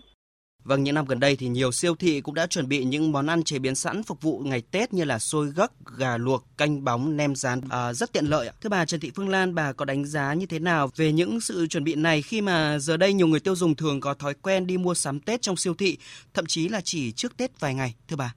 Vâng, 0.64 0.84
những 0.84 0.96
năm 0.96 1.06
gần 1.06 1.20
đây 1.20 1.36
thì 1.40 1.48
nhiều 1.48 1.72
siêu 1.72 1.96
thị 1.96 2.22
cũng 2.22 2.36
đã 2.36 2.48
chuẩn 2.48 2.68
bị 2.68 2.84
những 2.84 3.12
món 3.12 3.28
ăn 3.28 3.44
chế 3.44 3.60
biến 3.60 3.76
sẵn 3.76 4.04
phục 4.04 4.22
vụ 4.22 4.42
ngày 4.46 4.62
Tết 4.72 4.94
như 4.94 5.04
là 5.04 5.20
xôi 5.20 5.48
gấc, 5.56 5.72
gà 5.98 6.18
luộc, 6.18 6.44
canh 6.58 6.84
bóng, 6.84 7.18
nem 7.18 7.36
rán 7.36 7.62
à, 7.70 7.94
rất 7.94 8.14
tiện 8.14 8.26
lợi. 8.26 8.50
Thưa 8.62 8.70
bà 8.70 8.86
Trần 8.86 9.00
Thị 9.00 9.12
Phương 9.16 9.30
Lan, 9.30 9.56
bà 9.56 9.74
có 9.74 9.86
đánh 9.86 10.06
giá 10.06 10.34
như 10.34 10.46
thế 10.46 10.60
nào 10.60 10.88
về 10.96 11.12
những 11.12 11.42
sự 11.42 11.68
chuẩn 11.68 11.84
bị 11.84 11.96
này 11.96 12.22
khi 12.22 12.42
mà 12.42 12.78
giờ 12.80 12.98
đây 12.98 13.14
nhiều 13.14 13.28
người 13.28 13.40
tiêu 13.40 13.56
dùng 13.56 13.76
thường 13.76 14.00
có 14.00 14.14
thói 14.14 14.34
quen 14.34 14.68
đi 14.68 14.78
mua 14.78 14.94
sắm 14.94 15.20
Tết 15.20 15.42
trong 15.42 15.56
siêu 15.56 15.74
thị, 15.74 15.98
thậm 16.34 16.46
chí 16.48 16.70
là 16.70 16.82
chỉ 16.84 17.12
trước 17.12 17.38
Tết 17.38 17.60
vài 17.60 17.76
ngày, 17.76 17.96
thưa 18.08 18.16
bà? 18.16 18.34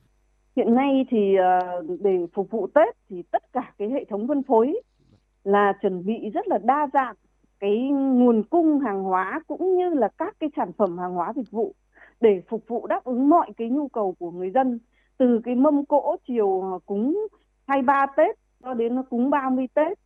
Hiện 0.56 0.74
nay 0.74 1.06
thì 1.10 1.18
ờ, 1.36 1.82
để 2.00 2.16
phục 2.34 2.50
vụ 2.50 2.68
Tết 2.74 2.96
thì 3.10 3.16
tất 3.30 3.52
cả 3.52 3.72
cái 3.78 3.88
hệ 3.90 4.04
thống 4.10 4.28
phân 4.28 4.42
phối 4.42 4.80
là 5.44 5.72
chuẩn 5.82 6.06
bị 6.06 6.14
rất 6.34 6.48
là 6.48 6.58
đa 6.64 6.88
dạng 6.92 7.14
cái 7.60 7.76
nguồn 7.90 8.42
cung 8.42 8.80
hàng 8.80 9.02
hóa 9.02 9.40
cũng 9.46 9.76
như 9.78 9.94
là 9.94 10.08
các 10.18 10.36
cái 10.40 10.50
sản 10.56 10.72
phẩm 10.78 10.98
hàng 10.98 11.12
hóa 11.12 11.32
dịch 11.36 11.50
vụ 11.50 11.74
để 12.20 12.42
phục 12.48 12.64
vụ 12.68 12.86
đáp 12.86 13.04
ứng 13.04 13.28
mọi 13.28 13.50
cái 13.56 13.68
nhu 13.68 13.88
cầu 13.88 14.14
của 14.18 14.30
người 14.30 14.50
dân 14.50 14.78
từ 15.18 15.40
cái 15.44 15.54
mâm 15.54 15.84
cỗ 15.84 16.16
chiều 16.28 16.60
ờ, 16.60 16.78
cúng 16.86 17.26
23 17.66 18.06
Tết 18.16 18.36
cho 18.62 18.74
đến 18.74 19.02
cúng 19.10 19.30
30 19.30 19.66
Tết. 19.74 19.98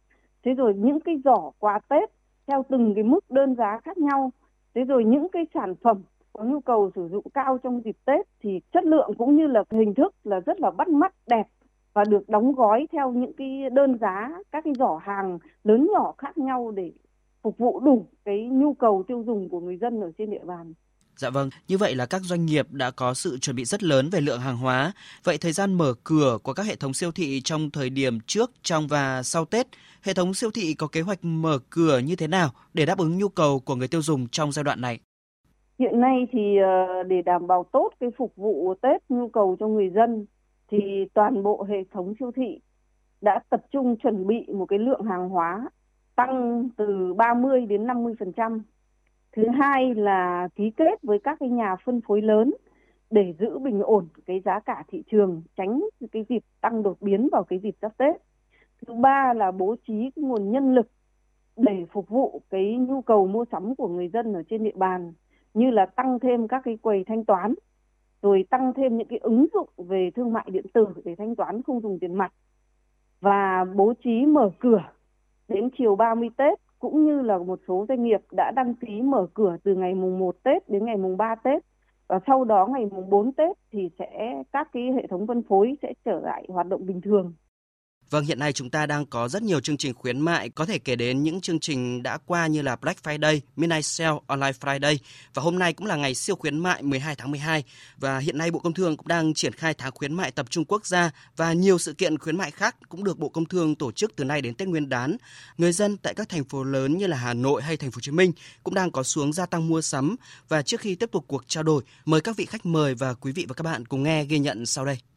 Thế 0.44 0.54
rồi 0.54 0.74
những 0.74 1.00
cái 1.00 1.20
giỏ 1.24 1.50
quà 1.58 1.78
Tết 1.88 2.10
theo 2.46 2.64
từng 2.68 2.94
cái 2.94 3.04
mức 3.04 3.30
đơn 3.30 3.54
giá 3.54 3.80
khác 3.84 3.98
nhau. 3.98 4.32
Thế 4.74 4.84
rồi 4.84 5.04
những 5.04 5.28
cái 5.28 5.46
sản 5.54 5.74
phẩm 5.82 6.02
có 6.32 6.44
nhu 6.44 6.60
cầu 6.60 6.90
sử 6.94 7.08
dụng 7.08 7.24
cao 7.34 7.58
trong 7.58 7.80
dịp 7.84 7.96
Tết 8.04 8.26
thì 8.40 8.60
chất 8.72 8.84
lượng 8.84 9.10
cũng 9.18 9.36
như 9.36 9.46
là 9.46 9.64
hình 9.70 9.94
thức 9.94 10.14
là 10.24 10.40
rất 10.40 10.60
là 10.60 10.70
bắt 10.70 10.88
mắt, 10.88 11.14
đẹp 11.26 11.46
và 11.92 12.04
được 12.04 12.28
đóng 12.28 12.52
gói 12.52 12.86
theo 12.92 13.12
những 13.12 13.32
cái 13.32 13.70
đơn 13.72 13.98
giá, 14.00 14.30
các 14.52 14.64
cái 14.64 14.72
giỏ 14.78 15.00
hàng 15.02 15.38
lớn 15.64 15.88
nhỏ 15.94 16.14
khác 16.18 16.38
nhau 16.38 16.70
để 16.70 16.92
phục 17.42 17.58
vụ 17.58 17.80
đủ 17.80 18.06
cái 18.24 18.48
nhu 18.52 18.74
cầu 18.74 19.02
tiêu 19.08 19.22
dùng 19.26 19.48
của 19.48 19.60
người 19.60 19.76
dân 19.76 20.00
ở 20.00 20.12
trên 20.18 20.30
địa 20.30 20.44
bàn. 20.44 20.72
Dạ 21.16 21.30
vâng, 21.30 21.50
như 21.68 21.78
vậy 21.78 21.94
là 21.94 22.06
các 22.06 22.20
doanh 22.22 22.46
nghiệp 22.46 22.66
đã 22.70 22.90
có 22.90 23.14
sự 23.14 23.38
chuẩn 23.38 23.56
bị 23.56 23.64
rất 23.64 23.82
lớn 23.82 24.10
về 24.10 24.20
lượng 24.20 24.40
hàng 24.40 24.56
hóa. 24.56 24.92
Vậy 25.24 25.38
thời 25.38 25.52
gian 25.52 25.74
mở 25.74 25.94
cửa 26.04 26.38
của 26.42 26.52
các 26.52 26.66
hệ 26.66 26.76
thống 26.76 26.94
siêu 26.94 27.12
thị 27.12 27.40
trong 27.44 27.70
thời 27.70 27.90
điểm 27.90 28.18
trước, 28.26 28.50
trong 28.62 28.86
và 28.86 29.22
sau 29.22 29.44
Tết, 29.44 29.66
hệ 30.02 30.14
thống 30.14 30.34
siêu 30.34 30.50
thị 30.54 30.74
có 30.74 30.86
kế 30.86 31.00
hoạch 31.00 31.18
mở 31.22 31.58
cửa 31.70 31.98
như 31.98 32.16
thế 32.16 32.26
nào 32.26 32.48
để 32.74 32.86
đáp 32.86 32.98
ứng 32.98 33.18
nhu 33.18 33.28
cầu 33.28 33.60
của 33.60 33.74
người 33.74 33.88
tiêu 33.88 34.02
dùng 34.02 34.28
trong 34.28 34.52
giai 34.52 34.64
đoạn 34.64 34.80
này? 34.80 34.98
Hiện 35.78 36.00
nay 36.00 36.26
thì 36.32 36.56
ờ, 36.58 37.02
để 37.02 37.22
đảm 37.22 37.46
bảo 37.46 37.66
tốt 37.72 37.90
cái 38.00 38.10
phục 38.18 38.36
vụ 38.36 38.74
Tết 38.82 39.02
nhu 39.08 39.28
cầu 39.28 39.56
cho 39.60 39.66
người 39.66 39.90
dân 39.94 40.26
thì 40.70 40.78
toàn 41.14 41.42
bộ 41.42 41.66
hệ 41.68 41.84
thống 41.92 42.14
siêu 42.20 42.30
thị 42.36 42.60
đã 43.20 43.40
tập 43.50 43.60
trung 43.72 43.96
chuẩn 44.02 44.26
bị 44.26 44.46
một 44.54 44.66
cái 44.66 44.78
lượng 44.78 45.02
hàng 45.02 45.28
hóa 45.28 45.68
tăng 46.16 46.68
từ 46.76 47.14
30 47.16 47.66
đến 47.66 47.86
50% 47.86 48.60
thứ 49.37 49.49
hai 49.49 49.94
là 49.94 50.49
ký 50.55 50.71
kết 50.77 51.03
với 51.03 51.19
các 51.19 51.37
cái 51.41 51.49
nhà 51.49 51.77
phân 51.85 52.00
phối 52.00 52.23
lớn 52.23 52.55
để 53.10 53.34
giữ 53.39 53.58
bình 53.58 53.81
ổn 53.81 54.08
cái 54.27 54.41
giá 54.44 54.60
cả 54.60 54.84
thị 54.89 55.03
trường, 55.10 55.43
tránh 55.56 55.81
cái 56.13 56.25
dịp 56.29 56.43
tăng 56.60 56.82
đột 56.82 56.96
biến 57.01 57.29
vào 57.32 57.44
cái 57.44 57.58
dịp 57.58 57.75
giáp 57.82 57.96
tết. 57.96 58.17
Thứ 58.87 58.94
ba 58.94 59.34
là 59.34 59.51
bố 59.51 59.77
trí 59.87 60.10
cái 60.17 60.22
nguồn 60.22 60.53
nhân 60.53 60.75
lực 60.75 60.91
để 61.56 61.87
phục 61.93 62.08
vụ 62.08 62.43
cái 62.51 62.77
nhu 62.77 63.03
cầu 63.03 63.27
mua 63.27 63.44
sắm 63.53 63.75
của 63.75 63.89
người 63.89 64.08
dân 64.08 64.34
ở 64.34 64.43
trên 64.51 64.65
địa 64.65 64.77
bàn, 64.77 65.13
như 65.55 65.70
là 65.70 65.87
tăng 65.87 66.19
thêm 66.20 66.49
các 66.49 66.63
cái 66.65 66.77
quầy 66.77 67.05
thanh 67.05 67.25
toán, 67.25 67.55
rồi 68.22 68.44
tăng 68.51 68.72
thêm 68.77 68.96
những 68.96 69.08
cái 69.08 69.19
ứng 69.19 69.46
dụng 69.53 69.69
về 69.77 70.10
thương 70.10 70.32
mại 70.32 70.46
điện 70.51 70.67
tử 70.75 70.87
để 71.05 71.15
thanh 71.15 71.37
toán 71.37 71.63
không 71.63 71.81
dùng 71.81 71.99
tiền 71.99 72.15
mặt, 72.15 72.32
và 73.20 73.65
bố 73.75 73.94
trí 74.05 74.27
mở 74.27 74.51
cửa 74.58 74.82
đến 75.49 75.69
chiều 75.79 75.96
30 75.96 76.29
Tết 76.37 76.60
cũng 76.81 77.05
như 77.05 77.22
là 77.22 77.39
một 77.39 77.60
số 77.69 77.87
doanh 77.89 78.03
nghiệp 78.03 78.20
đã 78.32 78.53
đăng 78.56 78.75
ký 78.75 79.03
mở 79.03 79.27
cửa 79.34 79.56
từ 79.65 79.75
ngày 79.75 79.94
mùng 79.94 80.19
1 80.19 80.37
Tết 80.43 80.69
đến 80.69 80.84
ngày 80.84 80.96
mùng 80.96 81.17
3 81.17 81.34
Tết 81.34 81.63
và 82.08 82.20
sau 82.27 82.44
đó 82.44 82.67
ngày 82.67 82.87
mùng 82.91 83.10
4 83.10 83.32
Tết 83.32 83.56
thì 83.72 83.91
sẽ 83.99 84.43
các 84.53 84.69
cái 84.72 84.93
hệ 84.93 85.06
thống 85.06 85.27
phân 85.27 85.43
phối 85.43 85.77
sẽ 85.82 85.93
trở 86.05 86.20
lại 86.20 86.44
hoạt 86.49 86.67
động 86.67 86.87
bình 86.87 87.01
thường. 87.01 87.34
Vâng, 88.10 88.24
hiện 88.24 88.38
nay 88.38 88.52
chúng 88.52 88.70
ta 88.70 88.86
đang 88.86 89.06
có 89.06 89.29
rất 89.29 89.43
nhiều 89.43 89.60
chương 89.60 89.76
trình 89.76 89.94
khuyến 89.94 90.20
mại, 90.20 90.48
có 90.48 90.64
thể 90.64 90.79
kể 90.79 90.96
đến 90.96 91.22
những 91.22 91.40
chương 91.40 91.60
trình 91.60 92.02
đã 92.02 92.19
qua 92.26 92.46
như 92.46 92.62
là 92.62 92.76
Black 92.76 93.05
Friday, 93.05 93.40
Midnight 93.56 93.84
Sale, 93.84 94.19
Online 94.26 94.52
Friday 94.60 94.98
và 95.34 95.43
hôm 95.43 95.58
nay 95.58 95.72
cũng 95.72 95.86
là 95.86 95.96
ngày 95.96 96.14
siêu 96.14 96.36
khuyến 96.36 96.58
mại 96.58 96.82
12 96.82 97.14
tháng 97.14 97.31
12 97.31 97.64
và 97.98 98.19
hiện 98.19 98.38
nay 98.38 98.50
Bộ 98.50 98.58
Công 98.58 98.74
Thương 98.74 98.96
cũng 98.96 99.08
đang 99.08 99.34
triển 99.34 99.52
khai 99.52 99.74
tháng 99.74 99.93
khuyến 99.93 100.14
mại 100.14 100.31
tập 100.31 100.46
trung 100.50 100.64
quốc 100.64 100.86
gia 100.86 101.10
và 101.36 101.52
nhiều 101.52 101.79
sự 101.79 101.93
kiện 101.93 102.19
khuyến 102.19 102.36
mại 102.36 102.50
khác 102.50 102.76
cũng 102.88 103.05
được 103.05 103.19
Bộ 103.19 103.29
Công 103.29 103.44
Thương 103.44 103.74
tổ 103.74 103.93
chức 103.93 104.17
từ 104.17 104.24
nay 104.24 104.43
đến 104.43 104.55
Tết 104.55 104.69
Nguyên 104.69 104.88
đán. 104.88 105.17
Người 105.58 105.72
dân 105.72 105.96
tại 105.96 106.14
các 106.14 106.29
thành 106.29 106.44
phố 106.44 106.64
lớn 106.64 106.98
như 106.98 107.06
là 107.06 107.17
Hà 107.17 107.34
Nội 107.34 107.62
hay 107.62 107.76
Thành 107.76 107.90
phố 107.90 107.96
Hồ 107.96 108.00
Chí 108.00 108.12
Minh 108.12 108.32
cũng 108.62 108.74
đang 108.74 108.90
có 108.90 109.02
xuống 109.02 109.32
gia 109.32 109.46
tăng 109.46 109.69
mua 109.69 109.81
sắm 109.81 110.17
và 110.48 110.62
trước 110.62 110.81
khi 110.81 110.94
tiếp 110.94 111.10
tục 111.12 111.24
cuộc 111.26 111.44
trao 111.48 111.62
đổi, 111.62 111.82
mời 112.05 112.20
các 112.20 112.36
vị 112.36 112.46
khách 112.46 112.67
mời 112.67 112.94
và 112.94 113.14
quý 113.14 113.32
vị 113.32 113.46
và 113.48 113.55
các 113.55 113.62
bạn 113.62 113.86
cùng 113.86 114.02
nghe 114.02 114.24
ghi 114.24 114.38
nhận 114.38 114.67
sau 114.67 114.84
đây. 114.84 115.09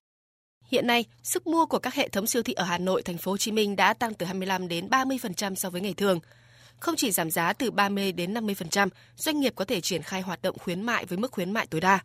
Hiện 0.73 0.87
nay, 0.87 1.05
sức 1.23 1.47
mua 1.47 1.65
của 1.65 1.79
các 1.79 1.93
hệ 1.93 2.09
thống 2.09 2.27
siêu 2.27 2.43
thị 2.43 2.53
ở 2.53 2.63
Hà 2.63 2.77
Nội, 2.77 3.01
thành 3.01 3.17
phố 3.17 3.31
Hồ 3.31 3.37
Chí 3.37 3.51
Minh 3.51 3.75
đã 3.75 3.93
tăng 3.93 4.13
từ 4.13 4.25
25 4.25 4.67
đến 4.67 4.87
30% 4.87 5.55
so 5.55 5.69
với 5.69 5.81
ngày 5.81 5.93
thường. 5.93 6.19
Không 6.79 6.95
chỉ 6.95 7.11
giảm 7.11 7.31
giá 7.31 7.53
từ 7.53 7.71
30 7.71 8.11
đến 8.11 8.33
50%, 8.33 8.89
doanh 9.17 9.39
nghiệp 9.39 9.53
có 9.55 9.65
thể 9.65 9.81
triển 9.81 10.01
khai 10.01 10.21
hoạt 10.21 10.41
động 10.41 10.57
khuyến 10.59 10.81
mại 10.81 11.05
với 11.05 11.17
mức 11.17 11.31
khuyến 11.31 11.51
mại 11.51 11.67
tối 11.67 11.81
đa. 11.81 11.99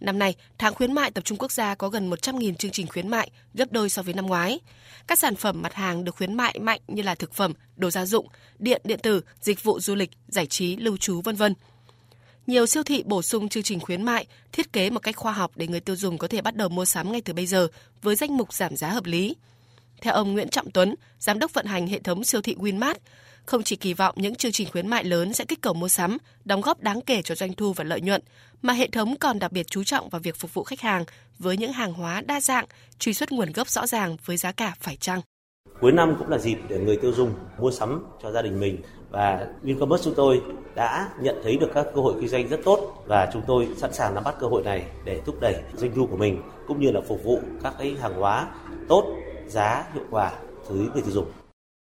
Năm 0.00 0.18
nay, 0.18 0.34
tháng 0.58 0.74
khuyến 0.74 0.92
mại 0.92 1.10
tập 1.10 1.24
trung 1.24 1.38
quốc 1.38 1.52
gia 1.52 1.74
có 1.74 1.88
gần 1.88 2.10
100.000 2.10 2.54
chương 2.54 2.70
trình 2.70 2.86
khuyến 2.86 3.08
mại, 3.08 3.30
gấp 3.54 3.72
đôi 3.72 3.88
so 3.88 4.02
với 4.02 4.14
năm 4.14 4.26
ngoái. 4.26 4.60
Các 5.06 5.18
sản 5.18 5.34
phẩm 5.34 5.62
mặt 5.62 5.74
hàng 5.74 6.04
được 6.04 6.16
khuyến 6.16 6.34
mại 6.34 6.58
mạnh 6.58 6.80
như 6.88 7.02
là 7.02 7.14
thực 7.14 7.34
phẩm, 7.34 7.52
đồ 7.76 7.90
gia 7.90 8.06
dụng, 8.06 8.28
điện 8.58 8.82
điện 8.84 9.00
tử, 9.02 9.20
dịch 9.40 9.62
vụ 9.62 9.80
du 9.80 9.94
lịch, 9.94 10.10
giải 10.28 10.46
trí, 10.46 10.76
lưu 10.76 10.96
trú 10.96 11.20
vân 11.20 11.36
vân. 11.36 11.54
Nhiều 12.46 12.66
siêu 12.66 12.82
thị 12.82 13.02
bổ 13.06 13.22
sung 13.22 13.48
chương 13.48 13.62
trình 13.62 13.80
khuyến 13.80 14.02
mại, 14.02 14.26
thiết 14.52 14.72
kế 14.72 14.90
một 14.90 15.00
cách 15.00 15.16
khoa 15.16 15.32
học 15.32 15.50
để 15.56 15.66
người 15.66 15.80
tiêu 15.80 15.96
dùng 15.96 16.18
có 16.18 16.28
thể 16.28 16.40
bắt 16.40 16.56
đầu 16.56 16.68
mua 16.68 16.84
sắm 16.84 17.12
ngay 17.12 17.20
từ 17.20 17.32
bây 17.32 17.46
giờ 17.46 17.68
với 18.02 18.16
danh 18.16 18.36
mục 18.36 18.52
giảm 18.52 18.76
giá 18.76 18.88
hợp 18.88 19.04
lý. 19.04 19.36
Theo 20.00 20.14
ông 20.14 20.32
Nguyễn 20.32 20.48
Trọng 20.48 20.70
Tuấn, 20.70 20.94
giám 21.18 21.38
đốc 21.38 21.54
vận 21.54 21.66
hành 21.66 21.86
hệ 21.86 21.98
thống 21.98 22.24
siêu 22.24 22.42
thị 22.42 22.54
Winmart, 22.58 22.94
không 23.44 23.62
chỉ 23.62 23.76
kỳ 23.76 23.94
vọng 23.94 24.14
những 24.18 24.34
chương 24.34 24.52
trình 24.52 24.68
khuyến 24.70 24.88
mại 24.88 25.04
lớn 25.04 25.32
sẽ 25.32 25.44
kích 25.44 25.62
cầu 25.62 25.74
mua 25.74 25.88
sắm, 25.88 26.18
đóng 26.44 26.60
góp 26.60 26.80
đáng 26.80 27.00
kể 27.00 27.22
cho 27.22 27.34
doanh 27.34 27.52
thu 27.52 27.72
và 27.72 27.84
lợi 27.84 28.00
nhuận, 28.00 28.22
mà 28.62 28.72
hệ 28.72 28.88
thống 28.88 29.16
còn 29.16 29.38
đặc 29.38 29.52
biệt 29.52 29.66
chú 29.66 29.84
trọng 29.84 30.08
vào 30.08 30.20
việc 30.20 30.36
phục 30.36 30.54
vụ 30.54 30.64
khách 30.64 30.80
hàng 30.80 31.04
với 31.38 31.56
những 31.56 31.72
hàng 31.72 31.92
hóa 31.92 32.20
đa 32.20 32.40
dạng, 32.40 32.64
truy 32.98 33.14
xuất 33.14 33.32
nguồn 33.32 33.52
gốc 33.52 33.70
rõ 33.70 33.86
ràng 33.86 34.16
với 34.24 34.36
giá 34.36 34.52
cả 34.52 34.74
phải 34.80 34.96
chăng. 34.96 35.20
Cuối 35.80 35.92
năm 35.92 36.16
cũng 36.18 36.28
là 36.28 36.38
dịp 36.38 36.56
để 36.68 36.78
người 36.78 36.96
tiêu 36.96 37.12
dùng 37.12 37.34
mua 37.58 37.70
sắm 37.70 38.04
cho 38.22 38.32
gia 38.32 38.42
đình 38.42 38.60
mình 38.60 38.82
và 39.12 39.46
Vincommerce 39.62 40.04
chúng 40.04 40.14
tôi 40.14 40.42
đã 40.74 41.08
nhận 41.20 41.40
thấy 41.44 41.56
được 41.56 41.70
các 41.74 41.86
cơ 41.94 42.00
hội 42.00 42.14
kinh 42.20 42.28
doanh 42.28 42.48
rất 42.48 42.60
tốt 42.64 43.04
và 43.06 43.30
chúng 43.32 43.42
tôi 43.46 43.68
sẵn 43.76 43.92
sàng 43.92 44.14
nắm 44.14 44.24
bắt 44.24 44.34
cơ 44.40 44.46
hội 44.46 44.62
này 44.62 44.84
để 45.04 45.20
thúc 45.26 45.40
đẩy 45.40 45.54
doanh 45.76 45.92
thu 45.94 46.06
của 46.06 46.16
mình 46.16 46.42
cũng 46.68 46.80
như 46.80 46.90
là 46.90 47.00
phục 47.08 47.24
vụ 47.24 47.40
các 47.62 47.74
cái 47.78 47.96
hàng 48.00 48.14
hóa 48.14 48.48
tốt, 48.88 49.16
giá 49.46 49.84
hiệu 49.94 50.04
quả 50.10 50.32
tới 50.68 50.78
người 50.78 51.02
tiêu 51.02 51.12
dùng. 51.12 51.32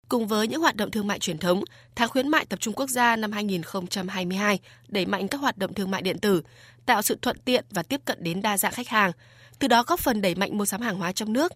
Cùng 0.08 0.26
với 0.26 0.49
những 0.49 0.61
hoạt 0.61 0.76
động 0.76 0.90
thương 0.90 1.06
mại 1.06 1.18
truyền 1.18 1.38
thống, 1.38 1.62
tháng 1.94 2.08
khuyến 2.08 2.28
mại 2.28 2.44
tập 2.44 2.61
trung 2.61 2.75
quốc 2.75 2.90
gia 2.90 3.16
năm 3.16 3.32
2022 3.32 4.58
đẩy 4.88 5.06
mạnh 5.06 5.28
các 5.28 5.38
hoạt 5.38 5.58
động 5.58 5.75
thương 5.75 5.90
mại 5.90 6.02
điện 6.02 6.18
tử, 6.18 6.42
tạo 6.87 7.02
sự 7.02 7.18
thuận 7.23 7.38
tiện 7.44 7.64
và 7.70 7.82
tiếp 7.82 8.00
cận 8.04 8.25
đến 8.25 8.42
đa 8.42 8.58
dạng 8.58 8.73
khách 8.73 8.88
hàng, 8.88 9.12
từ 9.58 9.68
đó 9.68 9.85
góp 9.87 10.00
phần 10.00 10.20
đẩy 10.23 10.35
mạnh 10.35 10.58
mua 10.58 10.64
sắm 10.64 10.80
hàng 10.80 10.96
hóa 10.96 11.12
trong 11.12 11.32
nước. 11.32 11.52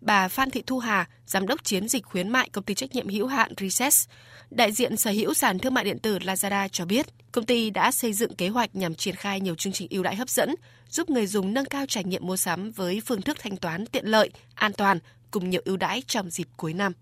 Bà 0.00 0.28
Phan 0.28 0.50
Thị 0.50 0.62
Thu 0.66 0.78
Hà, 0.78 1.08
giám 1.26 1.46
đốc 1.46 1.64
chiến 1.64 1.88
dịch 1.88 2.04
khuyến 2.04 2.28
mại 2.28 2.48
công 2.48 2.64
ty 2.64 2.74
trách 2.74 2.94
nhiệm 2.94 3.08
hữu 3.08 3.26
hạn 3.26 3.52
Recess, 3.60 4.08
đại 4.50 4.72
diện 4.72 4.96
sở 4.96 5.10
hữu 5.10 5.34
sàn 5.34 5.58
thương 5.58 5.74
mại 5.74 5.84
điện 5.84 5.98
tử 5.98 6.18
Lazada 6.18 6.68
cho 6.72 6.84
biết, 6.84 7.06
công 7.32 7.46
ty 7.46 7.70
đã 7.70 7.92
xây 7.92 8.12
dựng 8.12 8.34
kế 8.36 8.48
hoạch 8.48 8.76
nhằm 8.76 8.94
triển 8.94 9.14
khai 9.14 9.40
nhiều 9.40 9.54
chương 9.54 9.72
trình 9.72 9.88
ưu 9.90 10.02
đãi 10.02 10.16
hấp 10.16 10.28
dẫn, 10.28 10.54
giúp 10.90 11.10
người 11.10 11.26
dùng 11.26 11.54
nâng 11.54 11.64
cao 11.64 11.86
trải 11.86 12.04
nghiệm 12.04 12.26
mua 12.26 12.36
sắm 12.36 12.70
với 12.70 13.02
phương 13.06 13.22
thức 13.22 13.36
thanh 13.40 13.56
toán 13.56 13.86
tiện 13.86 14.06
lợi, 14.06 14.30
an 14.54 14.72
toàn 14.72 14.98
cùng 15.30 15.50
nhiều 15.50 15.62
ưu 15.64 15.76
đãi 15.76 16.02
trong 16.06 16.30
dịp 16.30 16.48
cuối 16.56 16.74
năm. 16.74 16.92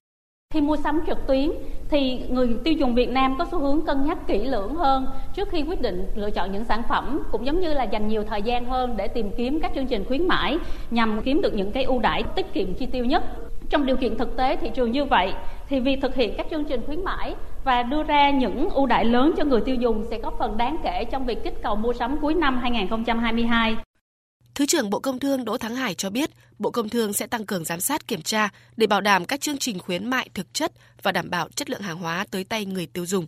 Khi 0.55 0.61
mua 0.61 0.76
sắm 0.76 1.00
trực 1.07 1.26
tuyến, 1.26 1.50
thì 1.91 2.21
người 2.29 2.49
tiêu 2.65 2.75
dùng 2.75 2.95
Việt 2.95 3.11
Nam 3.11 3.35
có 3.38 3.47
xu 3.50 3.59
hướng 3.59 3.87
cân 3.87 4.07
nhắc 4.07 4.19
kỹ 4.26 4.45
lưỡng 4.45 4.75
hơn 4.75 5.07
trước 5.35 5.49
khi 5.50 5.62
quyết 5.62 5.81
định 5.81 6.07
lựa 6.15 6.31
chọn 6.31 6.53
những 6.53 6.65
sản 6.65 6.83
phẩm, 6.88 7.23
cũng 7.33 7.47
giống 7.47 7.61
như 7.61 7.75
là 7.75 7.83
dành 7.83 8.09
nhiều 8.09 8.25
thời 8.25 8.43
gian 8.43 8.65
hơn 8.65 8.97
để 8.97 9.09
tìm 9.09 9.31
kiếm 9.37 9.61
các 9.61 9.73
chương 9.75 9.87
trình 9.87 10.05
khuyến 10.05 10.29
mãi 10.29 10.59
nhằm 10.91 11.21
kiếm 11.25 11.41
được 11.43 11.55
những 11.55 11.73
cái 11.73 11.85
ưu 11.85 11.99
đãi 11.99 12.23
tiết 12.23 12.53
kiệm 12.53 12.75
chi 12.75 12.87
tiêu 12.87 13.05
nhất. 13.05 13.25
Trong 13.71 13.87
điều 13.87 13.97
kiện 13.97 14.19
thực 14.19 14.37
tế 14.37 14.57
thị 14.57 14.71
trường 14.75 14.93
như 14.93 15.05
vậy, 15.05 15.33
thì 15.69 15.81
việc 15.81 15.99
thực 16.03 16.15
hiện 16.15 16.35
các 16.37 16.47
chương 16.50 16.65
trình 16.65 16.81
khuyến 16.87 17.05
mãi 17.05 17.35
và 17.65 17.83
đưa 17.83 18.03
ra 18.03 18.31
những 18.31 18.71
ưu 18.71 18.87
đãi 18.87 19.05
lớn 19.05 19.33
cho 19.37 19.45
người 19.45 19.61
tiêu 19.61 19.75
dùng 19.75 20.05
sẽ 20.11 20.19
góp 20.19 20.38
phần 20.38 20.57
đáng 20.57 20.76
kể 20.83 21.05
trong 21.05 21.26
việc 21.26 21.45
kích 21.45 21.62
cầu 21.62 21.76
mua 21.76 21.93
sắm 21.93 22.17
cuối 22.21 22.35
năm 22.35 22.59
2022. 22.59 23.76
Thứ 24.56 24.66
trưởng 24.66 24.90
Bộ 24.90 25.00
Công 25.00 25.18
Thương 25.18 25.44
Đỗ 25.44 25.58
Thắng 25.58 25.76
Hải 25.76 25.94
cho 25.94 26.10
biết, 26.10 26.30
Bộ 26.58 26.70
Công 26.70 26.88
Thương 26.88 27.12
sẽ 27.12 27.26
tăng 27.26 27.46
cường 27.46 27.64
giám 27.64 27.80
sát 27.80 28.08
kiểm 28.08 28.22
tra 28.22 28.48
để 28.76 28.86
bảo 28.86 29.00
đảm 29.00 29.25
các 29.25 29.40
chương 29.40 29.58
trình 29.58 29.78
khuyến 29.78 30.10
mại 30.10 30.28
thực 30.34 30.54
chất 30.54 30.72
và 31.02 31.12
đảm 31.12 31.30
bảo 31.30 31.48
chất 31.48 31.70
lượng 31.70 31.80
hàng 31.80 31.98
hóa 31.98 32.26
tới 32.30 32.44
tay 32.44 32.66
người 32.66 32.86
tiêu 32.86 33.06
dùng. 33.06 33.26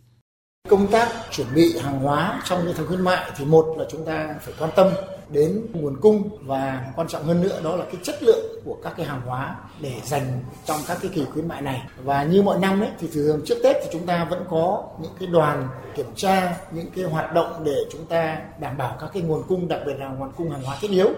Công 0.69 0.87
tác 0.87 1.09
chuẩn 1.31 1.47
bị 1.55 1.79
hàng 1.79 1.99
hóa 1.99 2.43
trong 2.45 2.65
những 2.65 2.75
tháng 2.77 2.87
khuyến 2.87 3.00
mại 3.00 3.31
thì 3.37 3.45
một 3.45 3.75
là 3.79 3.85
chúng 3.91 4.05
ta 4.05 4.35
phải 4.41 4.55
quan 4.59 4.71
tâm 4.77 4.93
đến 5.29 5.67
nguồn 5.73 6.00
cung 6.00 6.29
và 6.41 6.93
quan 6.97 7.09
trọng 7.09 7.25
hơn 7.25 7.41
nữa 7.41 7.61
đó 7.65 7.77
là 7.77 7.85
cái 7.85 7.97
chất 8.03 8.23
lượng 8.23 8.61
của 8.65 8.77
các 8.83 8.93
cái 8.97 9.07
hàng 9.07 9.21
hóa 9.27 9.57
để 9.81 9.93
dành 10.05 10.41
trong 10.65 10.81
các 10.88 10.99
cái 11.03 11.11
kỳ 11.15 11.25
khuyến 11.33 11.49
mại 11.49 11.62
này. 11.62 11.83
Và 12.05 12.25
như 12.25 12.43
mọi 12.43 12.59
năm 12.59 12.81
ấy, 12.81 12.88
thì 12.99 13.09
thường 13.12 13.41
trước 13.47 13.55
Tết 13.62 13.77
thì 13.83 13.88
chúng 13.93 14.07
ta 14.07 14.25
vẫn 14.25 14.45
có 14.50 14.85
những 15.03 15.12
cái 15.19 15.27
đoàn 15.27 15.69
kiểm 15.97 16.07
tra, 16.17 16.57
những 16.71 16.91
cái 16.97 17.05
hoạt 17.05 17.35
động 17.35 17.65
để 17.65 17.77
chúng 17.93 18.07
ta 18.07 18.38
đảm 18.61 18.77
bảo 18.77 18.97
các 19.00 19.11
cái 19.15 19.23
nguồn 19.23 19.43
cung, 19.49 19.69
đặc 19.69 19.81
biệt 19.87 19.95
là 19.99 20.09
nguồn 20.09 20.33
cung 20.37 20.50
hàng 20.50 20.62
hóa 20.62 20.77
thiết 20.81 20.91
yếu 20.91 21.09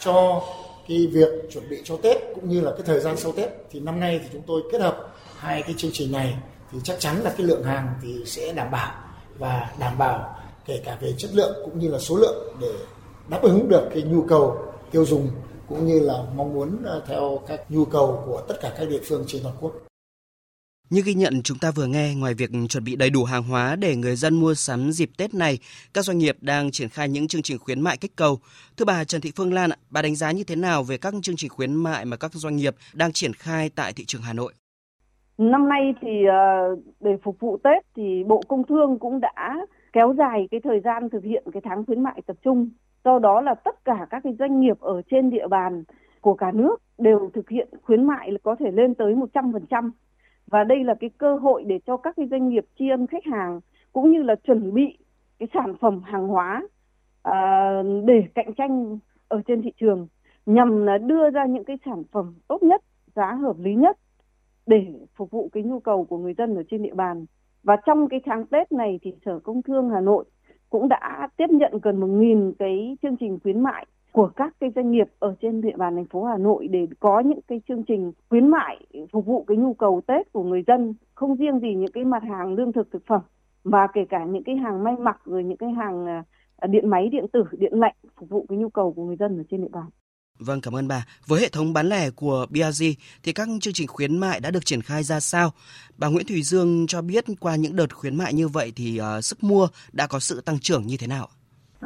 cho 0.00 0.42
cái 0.88 1.08
việc 1.12 1.28
chuẩn 1.52 1.68
bị 1.68 1.76
cho 1.84 1.96
Tết 2.02 2.16
cũng 2.34 2.48
như 2.48 2.60
là 2.60 2.70
cái 2.70 2.82
thời 2.86 3.00
gian 3.00 3.16
sau 3.16 3.32
Tết. 3.32 3.48
Thì 3.70 3.80
năm 3.80 4.00
nay 4.00 4.20
thì 4.22 4.28
chúng 4.32 4.42
tôi 4.46 4.62
kết 4.72 4.80
hợp 4.80 4.96
hai 5.38 5.62
cái 5.62 5.74
chương 5.78 5.90
trình 5.94 6.12
này 6.12 6.34
thì 6.76 6.82
chắc 6.84 7.00
chắn 7.00 7.22
là 7.22 7.34
cái 7.36 7.46
lượng 7.46 7.64
hàng 7.64 7.94
thì 8.02 8.22
sẽ 8.26 8.52
đảm 8.52 8.70
bảo 8.70 8.94
và 9.38 9.70
đảm 9.78 9.98
bảo 9.98 10.36
kể 10.66 10.82
cả 10.84 10.98
về 11.00 11.14
chất 11.18 11.30
lượng 11.34 11.56
cũng 11.64 11.78
như 11.78 11.88
là 11.88 11.98
số 11.98 12.16
lượng 12.16 12.56
để 12.60 12.72
đáp 13.28 13.42
ứng 13.42 13.68
được 13.68 13.88
cái 13.94 14.02
nhu 14.02 14.22
cầu 14.22 14.72
tiêu 14.90 15.06
dùng 15.06 15.30
cũng 15.68 15.86
như 15.86 16.00
là 16.00 16.14
mong 16.34 16.54
muốn 16.54 16.82
ờ, 16.84 17.02
theo 17.08 17.40
các 17.48 17.70
nhu 17.70 17.84
cầu 17.84 18.22
của 18.26 18.42
tất 18.48 18.54
cả 18.62 18.72
các 18.78 18.88
địa 18.88 19.00
phương 19.08 19.24
trên 19.26 19.42
toàn 19.42 19.56
quốc. 19.60 19.72
Như 20.90 21.02
ghi 21.02 21.14
nhận 21.14 21.42
chúng 21.42 21.58
ta 21.58 21.70
vừa 21.70 21.86
nghe, 21.86 22.14
ngoài 22.14 22.34
việc 22.34 22.50
chuẩn 22.68 22.84
bị 22.84 22.96
đầy 22.96 23.10
đủ 23.10 23.24
hàng 23.24 23.42
hóa 23.42 23.76
để 23.76 23.96
người 23.96 24.16
dân 24.16 24.40
mua 24.40 24.54
sắm 24.54 24.92
dịp 24.92 25.10
Tết 25.16 25.34
này, 25.34 25.58
các 25.94 26.04
doanh 26.04 26.18
nghiệp 26.18 26.36
đang 26.40 26.70
triển 26.70 26.88
khai 26.88 27.08
những 27.08 27.28
chương 27.28 27.42
trình 27.42 27.58
khuyến 27.58 27.80
mại 27.80 27.96
kích 27.96 28.16
cầu. 28.16 28.40
Thưa 28.76 28.84
bà 28.84 29.04
Trần 29.04 29.20
Thị 29.20 29.32
Phương 29.36 29.52
Lan, 29.52 29.70
bà 29.90 30.02
đánh 30.02 30.16
giá 30.16 30.32
như 30.32 30.44
thế 30.44 30.56
nào 30.56 30.82
về 30.82 30.98
các 30.98 31.14
chương 31.22 31.36
trình 31.36 31.50
khuyến 31.50 31.74
mại 31.74 32.04
mà 32.04 32.16
các 32.16 32.34
doanh 32.34 32.56
nghiệp 32.56 32.76
đang 32.92 33.12
triển 33.12 33.34
khai 33.34 33.68
tại 33.68 33.92
thị 33.92 34.04
trường 34.04 34.22
Hà 34.22 34.32
Nội? 34.32 34.52
Năm 35.38 35.68
nay 35.68 35.94
thì 36.00 36.24
ờ, 36.24 36.76
để 37.00 37.16
phục 37.22 37.40
vụ 37.40 37.56
Tết 37.56 37.84
thì 37.96 38.24
Bộ 38.24 38.40
Công 38.48 38.64
Thương 38.64 38.98
cũng 38.98 39.20
đã 39.20 39.66
kéo 39.92 40.14
dài 40.18 40.48
cái 40.50 40.60
thời 40.60 40.80
gian 40.80 41.10
thực 41.10 41.24
hiện 41.24 41.44
cái 41.52 41.62
tháng 41.64 41.84
khuyến 41.86 42.02
mại 42.02 42.22
tập 42.26 42.36
trung. 42.42 42.70
Do 43.04 43.18
đó 43.18 43.40
là 43.40 43.54
tất 43.54 43.84
cả 43.84 44.06
các 44.10 44.20
cái 44.24 44.34
doanh 44.38 44.60
nghiệp 44.60 44.80
ở 44.80 45.02
trên 45.10 45.30
địa 45.30 45.48
bàn 45.48 45.84
của 46.20 46.34
cả 46.34 46.52
nước 46.54 46.76
đều 46.98 47.30
thực 47.34 47.48
hiện 47.48 47.68
khuyến 47.82 48.04
mại 48.04 48.32
có 48.42 48.56
thể 48.58 48.70
lên 48.70 48.94
tới 48.94 49.14
100% 49.14 49.90
và 50.46 50.64
đây 50.64 50.84
là 50.84 50.94
cái 50.94 51.10
cơ 51.18 51.36
hội 51.36 51.64
để 51.66 51.78
cho 51.86 51.96
các 51.96 52.16
cái 52.16 52.26
doanh 52.30 52.48
nghiệp 52.48 52.64
tri 52.78 52.88
ân 52.88 53.06
khách 53.06 53.24
hàng 53.24 53.60
cũng 53.92 54.12
như 54.12 54.22
là 54.22 54.34
chuẩn 54.34 54.74
bị 54.74 54.98
cái 55.38 55.48
sản 55.54 55.74
phẩm 55.80 56.00
hàng 56.04 56.28
hóa 56.28 56.62
à, 57.22 57.70
để 58.04 58.24
cạnh 58.34 58.54
tranh 58.54 58.98
ở 59.28 59.42
trên 59.46 59.62
thị 59.62 59.72
trường 59.80 60.08
nhằm 60.46 60.86
là 60.86 60.98
đưa 60.98 61.30
ra 61.30 61.46
những 61.46 61.64
cái 61.64 61.78
sản 61.84 62.02
phẩm 62.12 62.34
tốt 62.48 62.62
nhất 62.62 62.82
giá 63.14 63.32
hợp 63.32 63.56
lý 63.58 63.74
nhất 63.74 63.96
để 64.66 64.86
phục 65.16 65.30
vụ 65.30 65.48
cái 65.52 65.62
nhu 65.62 65.80
cầu 65.80 66.04
của 66.04 66.18
người 66.18 66.34
dân 66.34 66.56
ở 66.56 66.62
trên 66.70 66.82
địa 66.82 66.94
bàn 66.94 67.26
và 67.62 67.76
trong 67.86 68.08
cái 68.08 68.20
tháng 68.24 68.46
Tết 68.46 68.72
này 68.72 68.98
thì 69.02 69.12
Sở 69.24 69.38
Công 69.38 69.62
Thương 69.62 69.90
Hà 69.90 70.00
Nội 70.00 70.24
cũng 70.70 70.88
đã 70.88 71.28
tiếp 71.36 71.50
nhận 71.50 71.72
gần 71.82 72.00
một 72.00 72.06
nghìn 72.06 72.52
cái 72.58 72.96
chương 73.02 73.16
trình 73.16 73.38
khuyến 73.42 73.60
mại 73.60 73.86
của 74.12 74.30
các 74.36 74.54
cái 74.60 74.70
doanh 74.74 74.90
nghiệp 74.90 75.06
ở 75.18 75.34
trên 75.40 75.60
địa 75.60 75.76
bàn 75.76 75.94
thành 75.94 76.06
phố 76.06 76.24
Hà 76.24 76.36
Nội 76.36 76.68
để 76.68 76.86
có 77.00 77.20
những 77.20 77.40
cái 77.48 77.60
chương 77.68 77.82
trình 77.82 78.12
khuyến 78.30 78.48
mại 78.48 78.86
phục 79.12 79.26
vụ 79.26 79.44
cái 79.44 79.56
nhu 79.56 79.74
cầu 79.74 80.00
Tết 80.06 80.32
của 80.32 80.42
người 80.42 80.62
dân, 80.66 80.94
không 81.14 81.36
riêng 81.36 81.60
gì 81.60 81.74
những 81.74 81.92
cái 81.92 82.04
mặt 82.04 82.22
hàng 82.22 82.54
lương 82.54 82.72
thực 82.72 82.90
thực 82.90 83.06
phẩm 83.06 83.20
mà 83.64 83.86
kể 83.94 84.04
cả 84.08 84.24
những 84.24 84.44
cái 84.44 84.56
hàng 84.56 84.84
may 84.84 84.96
mặc 84.96 85.20
rồi 85.24 85.44
những 85.44 85.56
cái 85.56 85.70
hàng 85.70 86.06
à, 86.56 86.66
điện 86.66 86.88
máy 86.88 87.08
điện 87.08 87.26
tử, 87.32 87.44
điện 87.52 87.72
lạnh 87.74 87.94
phục 88.16 88.28
vụ 88.28 88.46
cái 88.48 88.58
nhu 88.58 88.68
cầu 88.68 88.92
của 88.92 89.04
người 89.04 89.16
dân 89.16 89.38
ở 89.38 89.42
trên 89.50 89.62
địa 89.62 89.68
bàn. 89.72 89.86
Vâng, 90.38 90.60
cảm 90.60 90.76
ơn 90.76 90.88
bà. 90.88 91.06
Với 91.26 91.40
hệ 91.40 91.48
thống 91.48 91.72
bán 91.72 91.88
lẻ 91.88 92.10
của 92.10 92.46
BRG 92.50 92.84
thì 93.22 93.32
các 93.32 93.48
chương 93.60 93.74
trình 93.74 93.86
khuyến 93.88 94.18
mại 94.18 94.40
đã 94.40 94.50
được 94.50 94.64
triển 94.64 94.82
khai 94.82 95.02
ra 95.02 95.20
sao? 95.20 95.50
Bà 95.98 96.08
Nguyễn 96.08 96.26
Thùy 96.26 96.42
Dương 96.42 96.86
cho 96.86 97.02
biết 97.02 97.24
qua 97.40 97.56
những 97.56 97.76
đợt 97.76 97.94
khuyến 97.94 98.16
mại 98.16 98.34
như 98.34 98.48
vậy 98.48 98.72
thì 98.76 99.00
uh, 99.00 99.24
sức 99.24 99.44
mua 99.44 99.68
đã 99.92 100.06
có 100.06 100.18
sự 100.18 100.40
tăng 100.40 100.58
trưởng 100.58 100.86
như 100.86 100.96
thế 101.00 101.06
nào? 101.06 101.28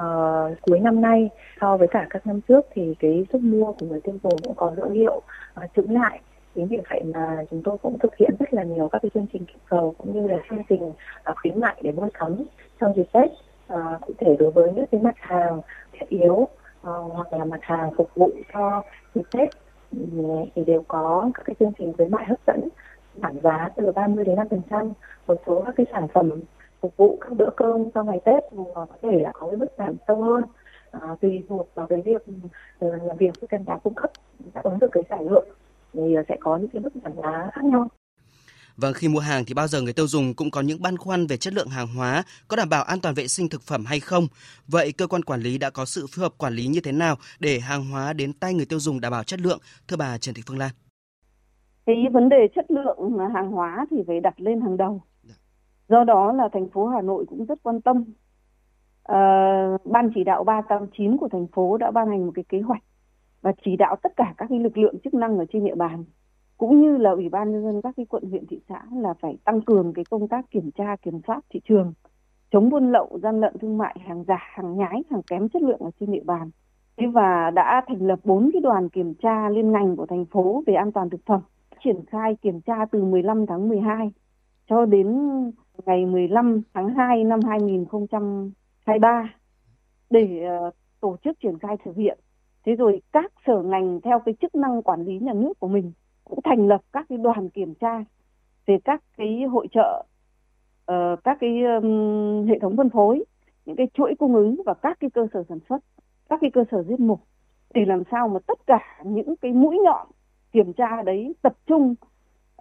Uh, 0.01 0.59
cuối 0.63 0.81
năm 0.81 1.01
nay 1.01 1.29
so 1.61 1.77
với 1.77 1.89
cả 1.91 2.07
các 2.11 2.27
năm 2.27 2.41
trước 2.49 2.61
thì 2.75 2.83
cái 3.01 3.27
sức 3.33 3.43
mua 3.43 3.73
của 3.73 3.87
người 3.87 4.01
tiêu 4.01 4.19
dùng 4.23 4.39
cũng 4.43 4.55
có 4.57 4.75
dấu 4.77 4.91
hiệu 4.91 5.23
uh, 5.65 5.71
chững 5.77 5.91
lại 5.91 6.21
chính 6.55 6.69
vì 6.69 6.79
vậy 6.91 7.03
mà 7.15 7.37
chúng 7.51 7.63
tôi 7.65 7.79
cũng 7.83 7.99
thực 7.99 8.17
hiện 8.17 8.31
rất 8.39 8.55
là 8.55 8.63
nhiều 8.63 8.89
các 8.93 8.99
cái 9.03 9.11
chương 9.15 9.27
trình 9.33 9.45
kích 9.45 9.63
cầu 9.69 9.95
cũng 9.99 10.15
như 10.15 10.29
là 10.29 10.37
chương 10.51 10.63
trình 10.69 10.83
uh, 10.83 10.95
khuyến 11.37 11.61
mại 11.61 11.81
để 11.83 11.93
mua 11.93 12.09
sắm 12.21 12.45
trong 12.81 12.93
dịp 12.97 13.07
Tết 13.13 13.31
uh, 13.73 14.01
cụ 14.01 14.13
thể 14.19 14.37
đối 14.39 14.51
với 14.51 14.73
những 14.73 14.85
cái 14.93 15.01
mặt 15.01 15.15
hàng 15.19 15.61
thiết 15.93 16.07
yếu 16.09 16.49
Ờ, 16.83 16.93
hoặc 17.13 17.33
là 17.33 17.45
mặt 17.45 17.61
hàng 17.63 17.91
phục 17.97 18.11
vụ 18.15 18.31
cho 18.53 18.83
dịp 19.15 19.23
Tết. 19.33 19.49
Ờ, 19.93 19.99
thì 20.55 20.65
đều 20.65 20.83
có 20.89 21.31
các 21.35 21.43
cái 21.47 21.57
chương 21.61 21.73
trình 21.79 21.93
khuyến 21.97 22.11
mại 22.11 22.27
hấp 22.27 22.39
dẫn 22.47 22.69
giảm 23.23 23.41
giá 23.41 23.69
từ 23.77 23.93
30 23.93 24.25
đến 24.25 24.37
5 24.37 24.49
phần 24.49 24.63
trăm. 24.71 24.93
Một 25.27 25.35
số 25.47 25.63
các 25.67 25.75
cái 25.77 25.87
sản 25.93 26.09
phẩm 26.09 26.31
phục 26.81 26.97
vụ 26.97 27.19
các 27.21 27.33
bữa 27.33 27.51
cơm 27.57 27.91
trong 27.91 28.07
ngày 28.07 28.21
Tết 28.25 28.45
có 28.75 28.87
thể 29.03 29.21
là 29.21 29.33
có 29.33 29.47
cái 29.47 29.57
mức 29.57 29.67
giảm 29.79 29.95
sâu 30.09 30.23
hơn. 30.23 30.43
À, 30.91 31.17
tùy 31.21 31.45
thuộc 31.49 31.69
vào 31.75 31.87
cái 31.87 32.03
việc 32.03 32.23
làm 32.81 33.17
việc 33.17 33.41
với 33.41 33.49
cần 33.49 33.65
giá 33.67 33.77
cung 33.77 33.95
cấp 33.95 34.11
đáp 34.55 34.65
ứng 34.65 34.79
được 34.79 34.89
cái 34.93 35.03
sản 35.11 35.29
lượng 35.29 35.49
thì 35.93 36.17
sẽ 36.29 36.37
có 36.41 36.57
những 36.57 36.69
cái 36.69 36.83
mức 36.83 36.91
giảm 37.05 37.13
giá 37.23 37.51
khác 37.53 37.65
nhau. 37.65 37.89
Vâng, 38.77 38.93
khi 38.95 39.09
mua 39.09 39.19
hàng 39.19 39.45
thì 39.45 39.55
bao 39.55 39.67
giờ 39.67 39.83
người 39.83 39.93
tiêu 39.93 40.07
dùng 40.07 40.35
cũng 40.35 40.51
có 40.51 40.61
những 40.61 40.83
băn 40.83 40.97
khoăn 40.97 41.27
về 41.27 41.37
chất 41.37 41.55
lượng 41.55 41.69
hàng 41.69 41.87
hóa, 41.97 42.23
có 42.49 42.57
đảm 42.57 42.69
bảo 42.69 42.85
an 42.85 43.01
toàn 43.01 43.15
vệ 43.15 43.29
sinh 43.29 43.49
thực 43.49 43.63
phẩm 43.63 43.85
hay 43.85 44.01
không. 44.01 44.27
Vậy 44.69 44.93
cơ 44.93 45.07
quan 45.07 45.23
quản 45.23 45.41
lý 45.41 45.59
đã 45.59 45.71
có 45.71 45.85
sự 45.85 46.07
phối 46.11 46.23
hợp 46.23 46.33
quản 46.39 46.55
lý 46.55 46.67
như 46.67 46.81
thế 46.81 46.93
nào 46.93 47.17
để 47.41 47.61
hàng 47.61 47.85
hóa 47.91 48.13
đến 48.13 48.33
tay 48.33 48.55
người 48.55 48.67
tiêu 48.67 48.81
dùng 48.81 49.01
đảm 49.01 49.13
bảo 49.13 49.25
chất 49.25 49.41
lượng? 49.41 49.59
Thưa 49.89 49.97
bà 49.97 50.19
Trần 50.19 50.35
Thị 50.35 50.43
Phương 50.47 50.59
Lan. 50.59 50.71
Cái 51.87 51.97
vấn 52.13 52.29
đề 52.29 52.49
chất 52.55 52.71
lượng 52.71 53.19
hàng 53.35 53.51
hóa 53.51 53.87
thì 53.91 53.97
phải 54.07 54.21
đặt 54.21 54.41
lên 54.41 54.61
hàng 54.61 54.77
đầu. 54.77 55.03
Dạ. 55.23 55.35
Do 55.89 56.05
đó 56.05 56.33
là 56.33 56.49
thành 56.53 56.69
phố 56.71 56.87
Hà 56.87 57.03
Nội 57.03 57.25
cũng 57.29 57.45
rất 57.45 57.59
quan 57.63 57.81
tâm 57.81 58.05
ban 59.85 60.11
chỉ 60.15 60.25
đạo 60.25 60.45
389 60.45 61.17
của 61.17 61.29
thành 61.33 61.47
phố 61.47 61.77
đã 61.77 61.91
ban 61.91 62.09
hành 62.09 62.27
một 62.27 62.33
cái 62.35 62.45
kế 62.49 62.61
hoạch 62.61 62.83
và 63.43 63.53
chỉ 63.65 63.77
đạo 63.77 63.97
tất 64.03 64.13
cả 64.17 64.35
các 64.37 64.51
lực 64.51 64.79
lượng 64.79 64.95
chức 65.05 65.15
năng 65.15 65.39
ở 65.39 65.45
trên 65.53 65.65
địa 65.65 65.75
bàn 65.75 66.05
cũng 66.61 66.81
như 66.81 66.97
là 66.97 67.11
ủy 67.11 67.29
ban 67.29 67.53
nhân 67.53 67.65
dân 67.65 67.83
các 67.83 67.95
cái 67.97 68.07
quận, 68.07 68.25
huyện, 68.31 68.47
thị 68.47 68.61
xã 68.69 68.83
là 68.93 69.15
phải 69.21 69.39
tăng 69.45 69.61
cường 69.61 69.93
cái 69.93 70.05
công 70.11 70.29
tác 70.29 70.51
kiểm 70.51 70.71
tra, 70.71 70.97
kiểm 70.97 71.21
soát 71.27 71.41
thị 71.51 71.61
trường, 71.69 71.93
chống 72.51 72.69
buôn 72.71 72.93
lậu, 72.93 73.19
gian 73.23 73.41
lận 73.41 73.59
thương 73.61 73.79
mại 73.79 73.97
hàng 74.07 74.25
giả, 74.29 74.39
hàng 74.41 74.77
nhái, 74.77 75.03
hàng 75.11 75.23
kém 75.23 75.49
chất 75.49 75.63
lượng 75.63 75.81
ở 75.81 75.91
trên 76.01 76.13
địa 76.13 76.23
bàn 76.25 76.51
thế 76.97 77.07
và 77.07 77.51
đã 77.51 77.83
thành 77.89 78.07
lập 78.07 78.19
bốn 78.25 78.51
cái 78.53 78.63
đoàn 78.63 78.89
kiểm 78.89 79.15
tra 79.15 79.49
liên 79.49 79.73
ngành 79.73 79.97
của 79.97 80.07
thành 80.07 80.25
phố 80.25 80.63
về 80.67 80.75
an 80.75 80.93
toàn 80.93 81.11
thực 81.11 81.21
phẩm, 81.27 81.41
triển 81.85 82.05
khai 82.07 82.37
kiểm 82.43 82.61
tra 82.61 82.85
từ 82.93 83.05
15 83.05 83.47
tháng 83.47 83.69
12 83.69 84.13
cho 84.69 84.87
đến 84.87 85.17
ngày 85.87 86.07
15 86.07 86.63
tháng 86.75 86.95
2 86.95 87.25
năm 87.25 87.41
2023 87.49 89.35
để 90.11 90.43
ờ, 90.45 90.71
tổ 91.01 91.17
chức 91.25 91.41
triển 91.41 91.59
khai 91.59 91.77
thực 91.85 91.97
hiện. 91.97 92.19
Thế 92.67 92.75
rồi 92.75 93.03
các 93.13 93.33
sở 93.47 93.63
ngành 93.63 94.01
theo 94.01 94.19
cái 94.19 94.35
chức 94.43 94.55
năng 94.55 94.83
quản 94.83 95.03
lý 95.03 95.19
nhà 95.19 95.33
nước 95.33 95.61
của 95.61 95.69
mình 95.69 95.93
cũng 96.31 96.41
thành 96.45 96.69
lập 96.69 96.81
các 96.93 97.07
cái 97.09 97.19
đoàn 97.19 97.49
kiểm 97.49 97.75
tra 97.75 98.05
về 98.67 98.79
các 98.85 99.03
cái 99.17 99.43
hội 99.43 99.67
trợ, 99.73 100.05
uh, 100.93 101.25
các 101.25 101.39
cái 101.41 101.63
um, 101.65 102.47
hệ 102.47 102.59
thống 102.59 102.77
phân 102.77 102.91
phối, 102.91 103.25
những 103.67 103.77
cái 103.77 103.89
chuỗi 103.95 104.15
cung 104.19 104.35
ứng 104.35 104.63
và 104.67 104.75
các 104.75 105.01
cái 105.01 105.11
cơ 105.11 105.27
sở 105.35 105.45
sản 105.49 105.59
xuất, 105.69 105.79
các 106.29 106.39
cái 106.41 106.51
cơ 106.51 106.65
sở 106.71 106.83
giết 106.83 107.01
mổ 107.01 107.19
để 107.75 107.85
làm 107.85 108.03
sao 108.11 108.29
mà 108.29 108.41
tất 108.47 108.59
cả 108.67 109.03
những 109.05 109.37
cái 109.37 109.53
mũi 109.53 109.79
nhọn 109.85 110.07
kiểm 110.53 110.73
tra 110.73 111.03
đấy 111.03 111.35
tập 111.43 111.53
trung 111.67 111.95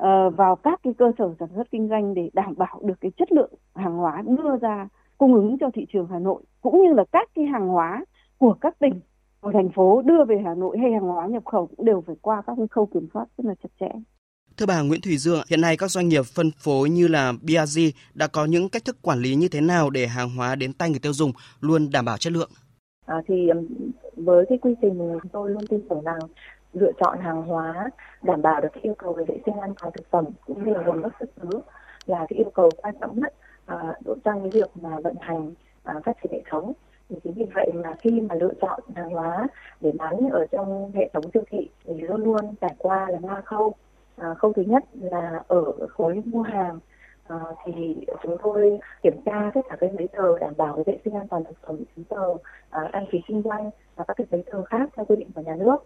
uh, 0.01 0.35
vào 0.35 0.55
các 0.55 0.79
cái 0.83 0.93
cơ 0.93 1.11
sở 1.17 1.33
sản 1.39 1.49
xuất 1.55 1.71
kinh 1.71 1.89
doanh 1.89 2.13
để 2.13 2.29
đảm 2.33 2.53
bảo 2.57 2.79
được 2.83 3.01
cái 3.01 3.11
chất 3.17 3.31
lượng 3.31 3.53
hàng 3.75 3.97
hóa 3.97 4.23
đưa 4.27 4.57
ra 4.61 4.88
cung 5.17 5.33
ứng 5.33 5.57
cho 5.57 5.69
thị 5.73 5.85
trường 5.93 6.07
Hà 6.07 6.19
Nội 6.19 6.43
cũng 6.61 6.83
như 6.83 6.93
là 6.93 7.03
các 7.11 7.29
cái 7.35 7.45
hàng 7.45 7.67
hóa 7.67 8.05
của 8.38 8.53
các 8.53 8.79
tỉnh 8.79 8.99
của 9.41 9.51
thành 9.53 9.69
phố 9.75 10.01
đưa 10.01 10.25
về 10.25 10.41
Hà 10.46 10.53
Nội 10.55 10.77
hay 10.77 10.91
hàng 10.91 11.01
hóa 11.01 11.27
nhập 11.27 11.46
khẩu 11.46 11.67
cũng 11.67 11.86
đều 11.86 12.03
phải 12.08 12.15
qua 12.22 12.41
các 12.48 12.58
khâu 12.72 12.86
kiểm 12.86 13.08
soát 13.13 13.25
rất 13.38 13.46
là 13.46 13.53
chặt 13.63 13.69
chẽ. 13.79 13.89
Thưa 14.58 14.65
bà 14.65 14.81
Nguyễn 14.81 15.01
Thùy 15.01 15.17
Dương, 15.17 15.41
hiện 15.50 15.62
nay 15.62 15.77
các 15.77 15.91
doanh 15.91 16.10
nghiệp 16.10 16.25
phân 16.36 16.51
phối 16.51 16.89
như 16.89 17.08
là 17.08 17.34
BRG 17.41 17.81
đã 18.13 18.27
có 18.27 18.46
những 18.46 18.69
cách 18.69 18.86
thức 18.86 18.98
quản 19.01 19.19
lý 19.19 19.36
như 19.36 19.48
thế 19.48 19.62
nào 19.62 19.89
để 19.89 20.08
hàng 20.08 20.29
hóa 20.38 20.55
đến 20.55 20.74
tay 20.74 20.89
người 20.89 21.00
tiêu 21.00 21.13
dùng 21.13 21.31
luôn 21.62 21.89
đảm 21.91 22.05
bảo 22.05 22.17
chất 22.17 22.34
lượng? 22.34 22.50
À, 23.05 23.22
thì 23.27 23.50
với 24.15 24.46
cái 24.50 24.58
quy 24.58 24.75
trình 24.81 25.19
tôi 25.31 25.50
luôn 25.50 25.67
tin 25.67 25.81
tưởng 25.89 26.03
rằng 26.03 26.19
lựa 26.74 26.91
chọn 27.00 27.17
hàng 27.22 27.41
hóa 27.41 27.89
đảm 28.24 28.41
bảo 28.41 28.62
được 28.62 28.67
cái 28.74 28.84
yêu 28.84 28.96
cầu 28.98 29.13
về 29.13 29.24
vệ 29.27 29.39
sinh 29.46 29.60
an 29.60 29.74
toàn 29.81 29.93
thực 29.98 30.12
phẩm 30.12 30.25
cũng 30.46 30.65
như 30.65 30.74
là 30.74 30.81
nguồn 30.86 31.01
gốc 31.01 31.12
xuất 31.19 31.29
xứ 31.41 31.60
là 32.05 32.25
cái 32.29 32.38
yêu 32.39 32.51
cầu 32.53 32.69
quan 32.77 32.96
trọng 33.01 33.19
nhất 33.19 33.34
à, 33.65 33.93
trong 34.05 34.41
cái 34.41 34.50
việc 34.53 34.69
mà 34.81 34.89
vận 35.03 35.15
hành 35.22 35.53
à, 35.84 35.93
phát 36.05 36.17
triển 36.24 36.31
hệ 36.31 36.41
thống 36.50 36.74
thì 37.10 37.16
chính 37.24 37.34
vì 37.34 37.46
vậy 37.56 37.72
mà 37.74 37.94
khi 38.00 38.22
mà 38.22 38.36
lựa 38.36 38.54
chọn 38.62 38.80
hàng 38.96 39.10
hóa 39.10 39.48
để 39.82 39.92
bán 39.98 40.30
ở 40.32 40.46
trong 40.51 40.92
hệ 40.96 41.10
thống 41.13 41.24
siêu 41.34 41.44
thị 41.50 41.70
thì 41.86 41.94
luôn 41.94 42.24
luôn 42.24 42.56
trải 42.62 42.75
qua 42.78 43.08
là 43.10 43.20
ba 43.22 43.42
khâu. 43.42 43.74
À, 44.18 44.34
khâu 44.34 44.54
thứ 44.54 44.62
nhất 44.62 44.84
là 44.94 45.44
ở 45.48 45.88
khối 45.88 46.22
mua 46.25 46.42
hàng. 46.42 46.80
À, 47.28 47.39
thì 47.66 47.96
chúng 48.24 48.38
tôi 48.44 48.80
kiểm 49.01 49.22
tra 49.25 49.51
tất 49.54 49.62
cả 49.70 49.75
các 49.80 49.92
giấy 49.98 50.08
tờ 50.08 50.39
đảm 50.39 50.54
bảo 50.58 50.84
vệ 50.86 50.98
sinh 51.06 51.13
an 51.13 51.28
toàn 51.28 51.44
thực 51.44 51.58
phẩm 51.62 51.75
giấy 51.96 52.06
tờ 52.10 52.34
à, 52.70 52.89
đăng 52.94 53.06
ký 53.12 53.22
kinh 53.28 53.42
doanh 53.42 53.70
và 53.96 54.04
các 54.08 54.18
cái 54.18 54.28
giấy 54.32 54.44
tờ 54.51 54.63
khác 54.63 54.89
theo 54.96 55.06
quy 55.06 55.16
định 55.16 55.32
của 55.36 55.42
nhà 55.42 55.56
nước. 55.56 55.78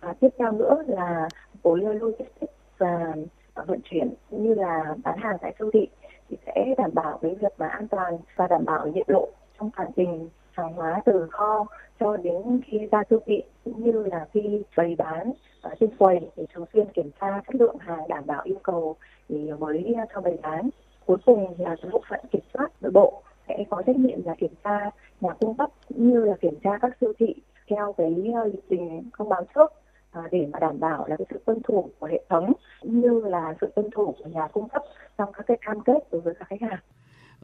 À, 0.00 0.14
tiếp 0.20 0.28
theo 0.38 0.52
nữa 0.52 0.82
là 0.86 1.28
khối 1.62 1.80
logistics 1.80 2.52
và 2.78 3.14
vận 3.54 3.80
chuyển 3.84 4.14
cũng 4.30 4.44
như 4.44 4.54
là 4.54 4.94
bán 5.04 5.18
hàng 5.18 5.36
tại 5.40 5.54
siêu 5.58 5.70
thị 5.72 5.88
thì 6.28 6.36
sẽ 6.46 6.74
đảm 6.78 6.90
bảo 6.94 7.18
cái 7.22 7.34
việc 7.34 7.52
mà 7.58 7.68
an 7.68 7.88
toàn 7.88 8.18
và 8.36 8.46
đảm 8.46 8.64
bảo 8.64 8.86
nhiệt 8.86 9.08
độ 9.08 9.28
trong 9.58 9.70
toàn 9.76 9.90
trình 9.96 10.28
hàng 10.60 10.74
hóa 10.74 11.02
từ 11.04 11.28
kho 11.30 11.66
cho 12.00 12.16
đến 12.16 12.60
khi 12.66 12.78
ra 12.92 13.02
siêu 13.10 13.20
thị, 13.26 13.42
cũng 13.64 13.84
như 13.84 13.92
là 13.92 14.26
khi 14.32 14.62
bày 14.76 14.94
bán 14.98 15.32
ở 15.62 15.74
trên 15.80 15.90
quầy 15.96 16.20
để 16.36 16.46
thường 16.54 16.64
xuyên 16.72 16.92
kiểm 16.92 17.10
tra 17.20 17.40
chất 17.46 17.54
lượng 17.54 17.76
hàng 17.78 18.08
đảm 18.08 18.26
bảo 18.26 18.42
yêu 18.44 18.58
cầu 18.62 18.96
thì 19.28 19.50
mới 19.58 19.94
cho 20.14 20.20
bày 20.20 20.38
bán 20.42 20.70
cuối 21.06 21.16
cùng 21.26 21.54
là 21.58 21.76
cái 21.82 21.90
bộ 21.92 22.02
phận 22.10 22.20
kiểm 22.32 22.42
soát 22.54 22.68
nội 22.80 22.92
bộ 22.92 23.22
sẽ 23.48 23.64
có 23.70 23.82
trách 23.86 23.96
nhiệm 23.96 24.24
là 24.24 24.34
kiểm 24.38 24.54
tra 24.64 24.90
nhà 25.20 25.30
cung 25.40 25.56
cấp 25.56 25.70
cũng 25.88 26.10
như 26.10 26.24
là 26.24 26.34
kiểm 26.40 26.54
tra 26.64 26.78
các 26.82 26.96
siêu 27.00 27.12
thị 27.18 27.34
theo 27.70 27.94
cái 27.98 28.14
ờ, 28.34 28.44
lịch 28.44 28.64
trình 28.70 29.10
thông 29.18 29.28
báo 29.28 29.44
trước 29.54 29.72
ờ, 30.12 30.22
để 30.30 30.46
mà 30.52 30.58
đảm 30.58 30.80
bảo 30.80 31.06
là 31.08 31.16
cái 31.16 31.26
sự 31.30 31.40
tuân 31.44 31.62
thủ 31.62 31.90
của 31.98 32.06
hệ 32.06 32.22
thống 32.28 32.52
cũng 32.80 33.00
như 33.00 33.20
là 33.20 33.54
sự 33.60 33.72
tuân 33.74 33.90
thủ 33.90 34.14
của 34.18 34.28
nhà 34.28 34.48
cung 34.52 34.68
cấp 34.68 34.82
trong 35.18 35.32
các 35.32 35.46
cái 35.46 35.56
cam 35.60 35.80
kết 35.80 35.98
đối 36.10 36.20
với 36.20 36.34
các 36.34 36.48
khách 36.48 36.60
hàng. 36.60 36.78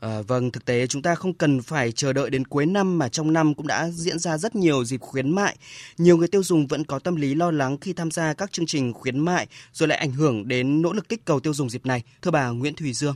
À, 0.00 0.22
vâng, 0.28 0.50
thực 0.50 0.64
tế 0.64 0.86
chúng 0.86 1.02
ta 1.02 1.14
không 1.14 1.34
cần 1.34 1.62
phải 1.62 1.92
chờ 1.92 2.12
đợi 2.12 2.30
đến 2.30 2.44
cuối 2.44 2.66
năm 2.66 2.98
mà 2.98 3.08
trong 3.08 3.32
năm 3.32 3.54
cũng 3.54 3.66
đã 3.66 3.88
diễn 3.88 4.18
ra 4.18 4.38
rất 4.38 4.56
nhiều 4.56 4.84
dịp 4.84 5.00
khuyến 5.00 5.30
mại. 5.30 5.56
Nhiều 5.98 6.16
người 6.16 6.28
tiêu 6.28 6.42
dùng 6.42 6.66
vẫn 6.66 6.84
có 6.84 6.98
tâm 6.98 7.16
lý 7.16 7.34
lo 7.34 7.50
lắng 7.50 7.76
khi 7.80 7.92
tham 7.92 8.10
gia 8.10 8.34
các 8.34 8.52
chương 8.52 8.66
trình 8.66 8.92
khuyến 8.92 9.18
mại 9.18 9.46
rồi 9.72 9.88
lại 9.88 9.98
ảnh 9.98 10.12
hưởng 10.12 10.48
đến 10.48 10.82
nỗ 10.82 10.92
lực 10.92 11.08
kích 11.08 11.24
cầu 11.24 11.40
tiêu 11.40 11.54
dùng 11.54 11.70
dịp 11.70 11.86
này. 11.86 12.02
Thưa 12.22 12.30
bà 12.30 12.50
Nguyễn 12.50 12.74
Thùy 12.74 12.92
Dương. 12.92 13.14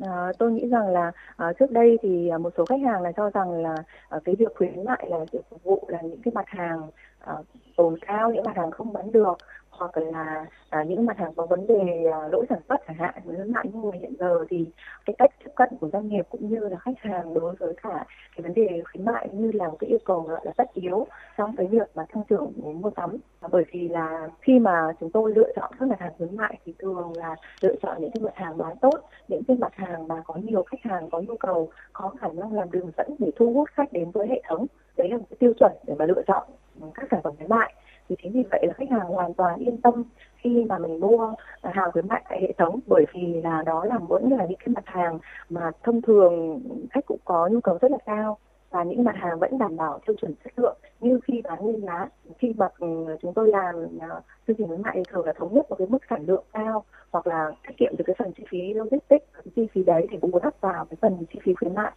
À, 0.00 0.32
tôi 0.38 0.52
nghĩ 0.52 0.68
rằng 0.68 0.88
là 0.88 1.12
à, 1.36 1.52
trước 1.58 1.70
đây 1.70 1.98
thì 2.02 2.30
một 2.40 2.52
số 2.56 2.64
khách 2.64 2.80
hàng 2.84 3.02
là 3.02 3.12
cho 3.16 3.30
rằng 3.30 3.50
là 3.50 3.76
à, 4.08 4.18
cái 4.24 4.34
việc 4.38 4.52
khuyến 4.56 4.84
mại 4.84 5.06
là 5.10 5.16
sự 5.32 5.38
phục 5.50 5.64
vụ 5.64 5.88
là 5.88 5.98
những 6.02 6.22
cái 6.22 6.32
mặt 6.34 6.44
hàng 6.46 6.80
à, 7.18 7.34
tồn 7.76 7.98
cao 8.06 8.32
những 8.34 8.44
mặt 8.44 8.56
hàng 8.56 8.70
không 8.70 8.92
bán 8.92 9.12
được 9.12 9.34
hoặc 9.80 9.96
là 9.96 10.46
à, 10.70 10.84
những 10.84 11.06
mặt 11.06 11.18
hàng 11.18 11.34
có 11.36 11.46
vấn 11.46 11.66
đề 11.66 12.04
à, 12.12 12.28
lỗi 12.32 12.46
sản 12.48 12.60
xuất 12.68 12.80
chẳng 12.86 12.96
hạn 12.96 13.14
ngắn 13.24 13.52
hạn 13.52 13.66
như 13.72 13.90
hiện 14.00 14.14
giờ 14.18 14.44
thì 14.50 14.66
cái 15.06 15.14
cách 15.18 15.30
tiếp 15.44 15.50
cận 15.56 15.68
của 15.80 15.88
doanh 15.92 16.08
nghiệp 16.08 16.26
cũng 16.30 16.48
như 16.48 16.68
là 16.68 16.78
khách 16.78 16.98
hàng 16.98 17.34
đối 17.34 17.54
với 17.54 17.74
cả 17.82 18.04
cái 18.36 18.42
vấn 18.42 18.54
đề 18.54 18.82
khuyến 18.84 19.04
mại 19.04 19.28
như 19.32 19.52
là 19.52 19.68
một 19.68 19.76
cái 19.80 19.90
yêu 19.90 19.98
cầu 20.04 20.20
gọi 20.20 20.40
là 20.44 20.52
tất 20.56 20.74
yếu 20.74 21.06
trong 21.36 21.56
cái 21.56 21.66
việc 21.66 21.90
mà 21.94 22.04
tăng 22.14 22.24
trưởng 22.28 22.52
mua 22.80 22.90
sắm. 22.96 23.16
Bởi 23.50 23.64
vì 23.72 23.88
là 23.88 24.28
khi 24.40 24.58
mà 24.58 24.92
chúng 25.00 25.10
tôi 25.10 25.32
lựa 25.34 25.52
chọn 25.56 25.72
các 25.80 25.88
mặt 25.88 26.00
hàng 26.00 26.12
khuyến 26.18 26.36
mại 26.36 26.58
thì 26.64 26.74
thường 26.78 27.12
là 27.16 27.36
lựa 27.60 27.74
chọn 27.82 27.96
những 28.00 28.10
cái 28.10 28.22
mặt 28.22 28.34
hàng 28.34 28.58
bán 28.58 28.76
tốt 28.80 29.00
những 29.28 29.42
cái 29.48 29.56
mặt 29.56 29.72
hàng 29.74 30.08
mà 30.08 30.22
có 30.26 30.34
nhiều 30.34 30.62
khách 30.62 30.82
hàng 30.82 31.10
có 31.10 31.20
nhu 31.20 31.36
cầu 31.36 31.70
có 31.92 32.10
khả 32.20 32.28
năng 32.28 32.52
làm 32.52 32.70
đường 32.70 32.90
dẫn 32.96 33.14
để 33.18 33.30
thu 33.36 33.52
hút 33.52 33.68
khách 33.72 33.92
đến 33.92 34.10
với 34.10 34.28
hệ 34.28 34.42
thống. 34.48 34.66
Đấy 34.96 35.08
là 35.08 35.16
một 35.16 35.24
cái 35.30 35.36
tiêu 35.40 35.52
chuẩn 35.58 35.72
để 35.86 35.94
mà 35.98 36.04
lựa 36.04 36.22
chọn 36.26 36.48
các 36.94 37.08
sản 37.10 37.20
phẩm 37.24 37.36
khuyến 37.36 37.48
mại 37.48 37.74
thì 38.10 38.16
chính 38.22 38.32
vì 38.32 38.42
vậy 38.50 38.66
là 38.66 38.74
khách 38.74 38.90
hàng 38.90 39.08
hoàn 39.08 39.34
toàn 39.34 39.58
yên 39.58 39.80
tâm 39.80 40.04
khi 40.36 40.64
mà 40.68 40.78
mình 40.78 41.00
mua 41.00 41.34
à, 41.62 41.70
hàng 41.74 41.92
khuyến 41.92 42.08
mại 42.08 42.22
tại 42.28 42.40
hệ 42.42 42.52
thống. 42.58 42.80
Bởi 42.86 43.04
vì 43.14 43.40
là 43.42 43.62
đó 43.66 43.84
là 43.84 43.98
vẫn 44.08 44.32
là 44.32 44.46
những 44.46 44.58
cái 44.58 44.68
mặt 44.68 44.84
hàng 44.86 45.18
mà 45.50 45.70
thông 45.82 46.02
thường 46.02 46.60
khách 46.90 47.06
cũng 47.06 47.20
có 47.24 47.48
nhu 47.48 47.60
cầu 47.60 47.78
rất 47.80 47.90
là 47.90 47.98
cao 48.06 48.38
và 48.70 48.84
những 48.84 49.04
mặt 49.04 49.14
hàng 49.16 49.38
vẫn 49.38 49.58
đảm 49.58 49.76
bảo 49.76 50.00
tiêu 50.06 50.16
chuẩn 50.20 50.34
chất 50.44 50.52
lượng. 50.56 50.76
Như 51.00 51.20
khi 51.24 51.42
bán 51.44 51.58
nguyên 51.62 51.80
giá, 51.80 52.08
khi 52.38 52.54
mà 52.56 52.68
ừ, 52.78 53.16
chúng 53.22 53.34
tôi 53.34 53.48
làm 53.48 53.74
à, 54.00 54.08
chương 54.46 54.56
trình 54.56 54.66
khuyến 54.68 54.82
mại 54.82 54.92
thì 54.96 55.02
thường 55.10 55.26
là 55.26 55.32
thống 55.32 55.54
nhất 55.54 55.70
một 55.70 55.76
cái 55.78 55.86
mức 55.90 55.98
sản 56.10 56.24
lượng 56.26 56.44
cao 56.52 56.84
hoặc 57.10 57.26
là 57.26 57.52
tiết 57.66 57.74
kiệm 57.76 57.92
được 57.98 58.04
cái 58.06 58.16
phần 58.18 58.32
chi 58.32 58.44
phí 58.50 58.74
logistics, 58.74 59.26
chi 59.56 59.66
phí 59.72 59.82
đấy 59.84 60.06
thì 60.10 60.18
cũng 60.20 60.30
muốn 60.30 60.42
đắp 60.42 60.60
vào 60.60 60.84
cái 60.84 60.96
phần 61.00 61.24
chi 61.32 61.38
phí 61.42 61.54
khuyến 61.54 61.74
mại. 61.74 61.92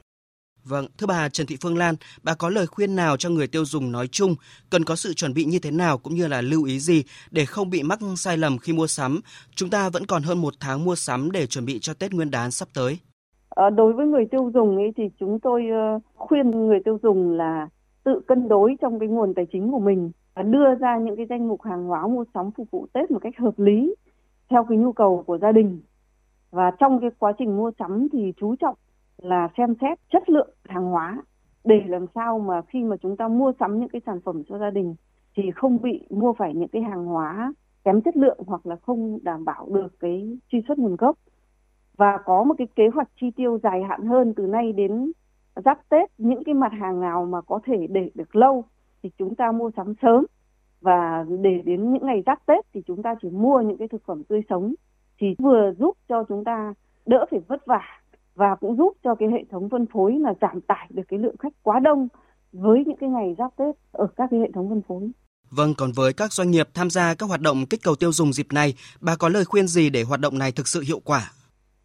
Vâng, 0.65 0.85
thưa 0.97 1.07
bà 1.07 1.29
Trần 1.29 1.47
Thị 1.47 1.57
Phương 1.61 1.77
Lan, 1.77 1.95
bà 2.23 2.33
có 2.35 2.49
lời 2.49 2.67
khuyên 2.67 2.95
nào 2.95 3.17
cho 3.17 3.29
người 3.29 3.47
tiêu 3.47 3.65
dùng 3.65 3.91
nói 3.91 4.07
chung 4.07 4.35
cần 4.69 4.83
có 4.83 4.95
sự 4.95 5.13
chuẩn 5.13 5.33
bị 5.33 5.45
như 5.45 5.59
thế 5.59 5.71
nào 5.71 5.97
cũng 5.97 6.15
như 6.15 6.27
là 6.27 6.41
lưu 6.41 6.63
ý 6.63 6.79
gì 6.79 7.03
để 7.31 7.45
không 7.45 7.69
bị 7.69 7.83
mắc 7.83 7.99
sai 8.17 8.37
lầm 8.37 8.57
khi 8.57 8.73
mua 8.73 8.87
sắm? 8.87 9.19
Chúng 9.55 9.69
ta 9.69 9.89
vẫn 9.89 10.05
còn 10.05 10.23
hơn 10.23 10.41
một 10.41 10.53
tháng 10.59 10.85
mua 10.85 10.95
sắm 10.95 11.31
để 11.31 11.47
chuẩn 11.47 11.65
bị 11.65 11.79
cho 11.79 11.93
Tết 11.93 12.13
Nguyên 12.13 12.31
đán 12.31 12.51
sắp 12.51 12.67
tới. 12.73 12.99
À, 13.49 13.69
đối 13.69 13.93
với 13.93 14.05
người 14.05 14.25
tiêu 14.31 14.51
dùng 14.53 14.75
ấy 14.75 14.91
thì 14.97 15.03
chúng 15.19 15.39
tôi 15.39 15.63
ờ, 15.69 15.99
khuyên 16.15 16.51
người 16.51 16.79
tiêu 16.85 16.99
dùng 17.03 17.31
là 17.31 17.67
tự 18.03 18.21
cân 18.27 18.47
đối 18.47 18.75
trong 18.81 18.99
cái 18.99 19.09
nguồn 19.09 19.33
tài 19.33 19.45
chính 19.51 19.71
của 19.71 19.79
mình 19.79 20.11
và 20.33 20.43
đưa 20.43 20.75
ra 20.79 20.97
những 20.97 21.15
cái 21.15 21.25
danh 21.29 21.47
mục 21.47 21.61
hàng 21.61 21.83
hóa 21.83 22.07
mua 22.07 22.25
sắm 22.33 22.51
phục 22.51 22.71
vụ 22.71 22.87
Tết 22.93 23.11
một 23.11 23.19
cách 23.21 23.37
hợp 23.37 23.59
lý 23.59 23.95
theo 24.49 24.65
cái 24.69 24.77
nhu 24.77 24.93
cầu 24.93 25.23
của 25.27 25.37
gia 25.37 25.51
đình. 25.51 25.81
Và 26.51 26.71
trong 26.79 27.01
cái 27.01 27.09
quá 27.19 27.33
trình 27.37 27.57
mua 27.57 27.71
sắm 27.79 28.07
thì 28.13 28.33
chú 28.39 28.55
trọng 28.55 28.75
là 29.23 29.49
xem 29.57 29.73
xét 29.81 29.99
chất 30.11 30.29
lượng 30.29 30.49
hàng 30.65 30.85
hóa 30.85 31.21
để 31.63 31.81
làm 31.87 32.05
sao 32.15 32.39
mà 32.39 32.61
khi 32.61 32.83
mà 32.83 32.95
chúng 32.97 33.17
ta 33.17 33.27
mua 33.27 33.53
sắm 33.59 33.79
những 33.79 33.89
cái 33.89 34.01
sản 34.05 34.19
phẩm 34.25 34.43
cho 34.49 34.57
gia 34.57 34.69
đình 34.69 34.95
thì 35.35 35.51
không 35.55 35.81
bị 35.81 36.07
mua 36.09 36.33
phải 36.33 36.53
những 36.53 36.67
cái 36.67 36.81
hàng 36.81 37.05
hóa 37.05 37.53
kém 37.83 38.01
chất 38.01 38.17
lượng 38.17 38.37
hoặc 38.47 38.65
là 38.65 38.75
không 38.75 39.19
đảm 39.23 39.45
bảo 39.45 39.67
được 39.69 39.99
cái 39.99 40.37
truy 40.51 40.61
xuất 40.67 40.79
nguồn 40.79 40.95
gốc. 40.95 41.17
Và 41.97 42.17
có 42.25 42.43
một 42.43 42.55
cái 42.57 42.67
kế 42.75 42.83
hoạch 42.93 43.09
chi 43.21 43.31
tiêu 43.35 43.59
dài 43.63 43.83
hạn 43.83 44.05
hơn 44.05 44.33
từ 44.35 44.47
nay 44.47 44.73
đến 44.73 45.11
giáp 45.65 45.89
Tết, 45.89 46.11
những 46.17 46.43
cái 46.43 46.55
mặt 46.55 46.71
hàng 46.79 47.01
nào 47.01 47.25
mà 47.25 47.41
có 47.41 47.59
thể 47.65 47.87
để 47.89 48.11
được 48.15 48.35
lâu 48.35 48.65
thì 49.03 49.11
chúng 49.17 49.35
ta 49.35 49.51
mua 49.51 49.71
sắm 49.77 49.93
sớm. 50.01 50.25
Và 50.81 51.25
để 51.41 51.61
đến 51.65 51.93
những 51.93 52.05
ngày 52.05 52.23
giáp 52.25 52.45
Tết 52.45 52.65
thì 52.73 52.81
chúng 52.87 53.03
ta 53.03 53.15
chỉ 53.21 53.29
mua 53.29 53.61
những 53.61 53.77
cái 53.77 53.87
thực 53.87 54.05
phẩm 54.05 54.23
tươi 54.23 54.41
sống 54.49 54.73
thì 55.19 55.35
vừa 55.39 55.73
giúp 55.79 55.97
cho 56.07 56.23
chúng 56.23 56.43
ta 56.43 56.73
đỡ 57.05 57.25
phải 57.31 57.39
vất 57.47 57.65
vả 57.65 58.02
và 58.35 58.55
cũng 58.55 58.77
giúp 58.77 58.93
cho 59.03 59.15
cái 59.15 59.29
hệ 59.29 59.43
thống 59.51 59.69
phân 59.69 59.85
phối 59.93 60.19
là 60.19 60.33
giảm 60.41 60.61
tải 60.61 60.87
được 60.89 61.03
cái 61.07 61.19
lượng 61.19 61.37
khách 61.37 61.53
quá 61.63 61.79
đông 61.79 62.07
với 62.53 62.83
những 62.85 62.97
cái 62.97 63.09
ngày 63.09 63.35
giáp 63.37 63.55
Tết 63.57 63.75
ở 63.91 64.07
các 64.15 64.27
cái 64.31 64.39
hệ 64.39 64.51
thống 64.53 64.69
phân 64.69 64.81
phối. 64.87 65.11
Vâng, 65.51 65.73
còn 65.77 65.89
với 65.95 66.13
các 66.13 66.33
doanh 66.33 66.51
nghiệp 66.51 66.67
tham 66.73 66.89
gia 66.89 67.15
các 67.15 67.29
hoạt 67.29 67.41
động 67.41 67.65
kích 67.69 67.79
cầu 67.83 67.95
tiêu 67.95 68.11
dùng 68.11 68.33
dịp 68.33 68.47
này, 68.53 68.73
bà 69.01 69.15
có 69.19 69.29
lời 69.29 69.45
khuyên 69.45 69.67
gì 69.67 69.89
để 69.89 70.03
hoạt 70.03 70.19
động 70.19 70.37
này 70.37 70.51
thực 70.51 70.67
sự 70.67 70.83
hiệu 70.87 70.99
quả? 71.05 71.31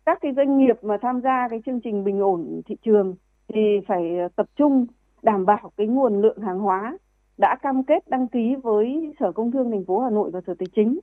Các 0.06 0.18
cái 0.22 0.32
doanh 0.37 0.58
nghiệp 0.58 0.76
mà 0.82 0.96
tham 1.02 1.20
gia 1.20 1.48
cái 1.50 1.61
chương 1.66 1.80
trình 1.80 2.04
bình 2.04 2.20
ổn 2.20 2.62
thị 2.66 2.76
trường 2.84 3.14
thì 3.48 3.61
phải 3.88 4.02
tập 4.37 4.46
trung 4.56 4.87
đảm 5.22 5.46
bảo 5.46 5.72
cái 5.76 5.87
nguồn 5.87 6.20
lượng 6.20 6.38
hàng 6.40 6.58
hóa 6.58 6.98
đã 7.38 7.56
cam 7.62 7.84
kết 7.84 8.08
đăng 8.08 8.28
ký 8.28 8.54
với 8.62 9.14
Sở 9.20 9.32
Công 9.32 9.52
Thương 9.52 9.70
thành 9.70 9.84
phố 9.84 10.00
Hà 10.00 10.11
Nội 10.11 10.30
và 10.32 10.40
Sở 10.46 10.54
Tài 10.58 10.66
chính. 10.76 11.00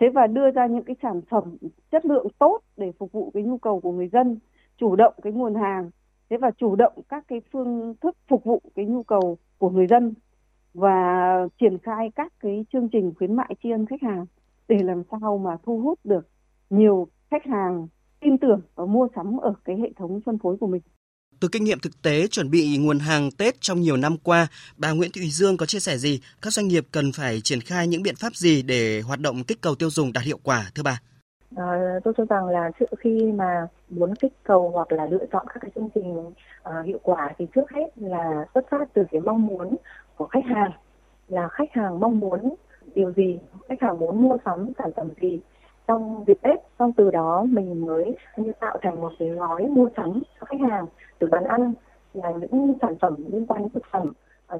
Thế 0.00 0.06
và 0.14 0.26
đưa 0.26 0.50
ra 0.50 0.66
những 0.66 0.84
cái 0.84 0.96
sản 1.02 1.20
phẩm 1.30 1.56
chất 1.90 2.06
lượng 2.06 2.26
tốt 2.38 2.58
để 2.76 2.92
phục 2.98 3.12
vụ 3.12 3.30
cái 3.34 3.42
nhu 3.42 3.58
cầu 3.58 3.80
của 3.80 3.92
người 3.92 4.08
dân, 4.12 4.38
chủ 4.80 4.96
động 4.96 5.14
cái 5.22 5.32
nguồn 5.32 5.54
hàng, 5.54 5.90
thế 6.30 6.36
và 6.36 6.50
chủ 6.58 6.76
động 6.76 6.92
các 7.08 7.24
cái 7.28 7.40
phương 7.52 7.94
thức 8.02 8.16
phục 8.28 8.44
vụ 8.44 8.62
cái 8.76 8.84
nhu 8.84 9.02
cầu 9.02 9.38
của 9.58 9.70
người 9.70 9.86
dân 9.86 10.14
và 10.74 11.30
triển 11.60 11.78
khai 11.82 12.10
các 12.14 12.32
cái 12.40 12.64
chương 12.72 12.88
trình 12.92 13.12
khuyến 13.18 13.36
mại 13.36 13.54
tri 13.62 13.70
ân 13.70 13.86
khách 13.86 14.02
hàng 14.02 14.26
để 14.68 14.76
làm 14.82 15.02
sao 15.10 15.38
mà 15.38 15.50
thu 15.66 15.80
hút 15.80 15.98
được 16.04 16.28
nhiều 16.70 17.08
khách 17.30 17.44
hàng 17.44 17.88
tin 18.20 18.38
tưởng 18.38 18.60
và 18.74 18.84
mua 18.84 19.08
sắm 19.14 19.36
ở 19.36 19.54
cái 19.64 19.76
hệ 19.76 19.92
thống 19.98 20.20
phân 20.26 20.38
phối 20.38 20.56
của 20.60 20.66
mình. 20.66 20.82
Từ 21.40 21.48
kinh 21.52 21.64
nghiệm 21.64 21.78
thực 21.78 22.02
tế 22.02 22.26
chuẩn 22.26 22.50
bị 22.50 22.78
nguồn 22.78 22.98
hàng 22.98 23.30
Tết 23.30 23.60
trong 23.60 23.80
nhiều 23.80 23.96
năm 23.96 24.16
qua, 24.22 24.46
bà 24.76 24.92
Nguyễn 24.92 25.10
Thị 25.12 25.30
Dương 25.30 25.56
có 25.56 25.66
chia 25.66 25.80
sẻ 25.80 25.98
gì? 25.98 26.20
Các 26.42 26.52
doanh 26.52 26.68
nghiệp 26.68 26.86
cần 26.92 27.12
phải 27.12 27.40
triển 27.40 27.60
khai 27.60 27.86
những 27.86 28.02
biện 28.02 28.16
pháp 28.16 28.34
gì 28.34 28.62
để 28.62 29.00
hoạt 29.00 29.20
động 29.20 29.44
kích 29.44 29.60
cầu 29.60 29.74
tiêu 29.74 29.90
dùng 29.90 30.12
đạt 30.12 30.24
hiệu 30.24 30.38
quả 30.42 30.70
thưa 30.74 30.82
bà? 30.82 31.00
À, 31.56 31.98
tôi 32.04 32.14
cho 32.16 32.24
rằng 32.24 32.46
là 32.46 32.70
trước 32.80 32.86
khi 32.98 33.32
mà 33.32 33.66
muốn 33.88 34.14
kích 34.14 34.32
cầu 34.42 34.70
hoặc 34.70 34.92
là 34.92 35.06
lựa 35.06 35.26
chọn 35.32 35.46
các 35.48 35.58
cái 35.60 35.70
chương 35.74 35.88
trình 35.94 36.18
uh, 36.18 36.34
hiệu 36.84 36.98
quả 37.02 37.32
thì 37.38 37.46
trước 37.54 37.70
hết 37.70 37.88
là 37.96 38.44
xuất 38.54 38.64
phát 38.70 38.88
từ 38.92 39.04
cái 39.10 39.20
mong 39.20 39.46
muốn 39.46 39.76
của 40.16 40.26
khách 40.26 40.44
hàng. 40.44 40.70
Là 41.28 41.48
khách 41.48 41.72
hàng 41.72 42.00
mong 42.00 42.20
muốn 42.20 42.54
điều 42.94 43.12
gì, 43.12 43.38
khách 43.68 43.80
hàng 43.80 43.98
muốn 43.98 44.22
mua 44.22 44.36
sắm 44.44 44.72
sản 44.78 44.90
phẩm 44.96 45.08
gì. 45.20 45.40
Trong 45.86 46.24
dịp 46.26 46.38
Tết, 46.42 46.60
xong 46.78 46.92
từ 46.92 47.10
đó 47.10 47.44
mình 47.48 47.86
mới 47.86 48.16
như 48.36 48.52
tạo 48.60 48.78
thành 48.82 49.00
một 49.00 49.12
cái 49.18 49.28
gói 49.28 49.66
mua 49.66 49.88
sắm 49.96 50.22
cho 50.40 50.46
khách 50.46 50.60
hàng 50.70 50.86
từ 51.18 51.26
bán 51.26 51.44
ăn 51.44 51.72
là 52.14 52.30
những 52.30 52.74
sản 52.82 52.98
phẩm 53.00 53.16
liên 53.32 53.46
quan 53.46 53.62
đến 53.62 53.70
thực 53.70 53.82
phẩm, 53.90 54.12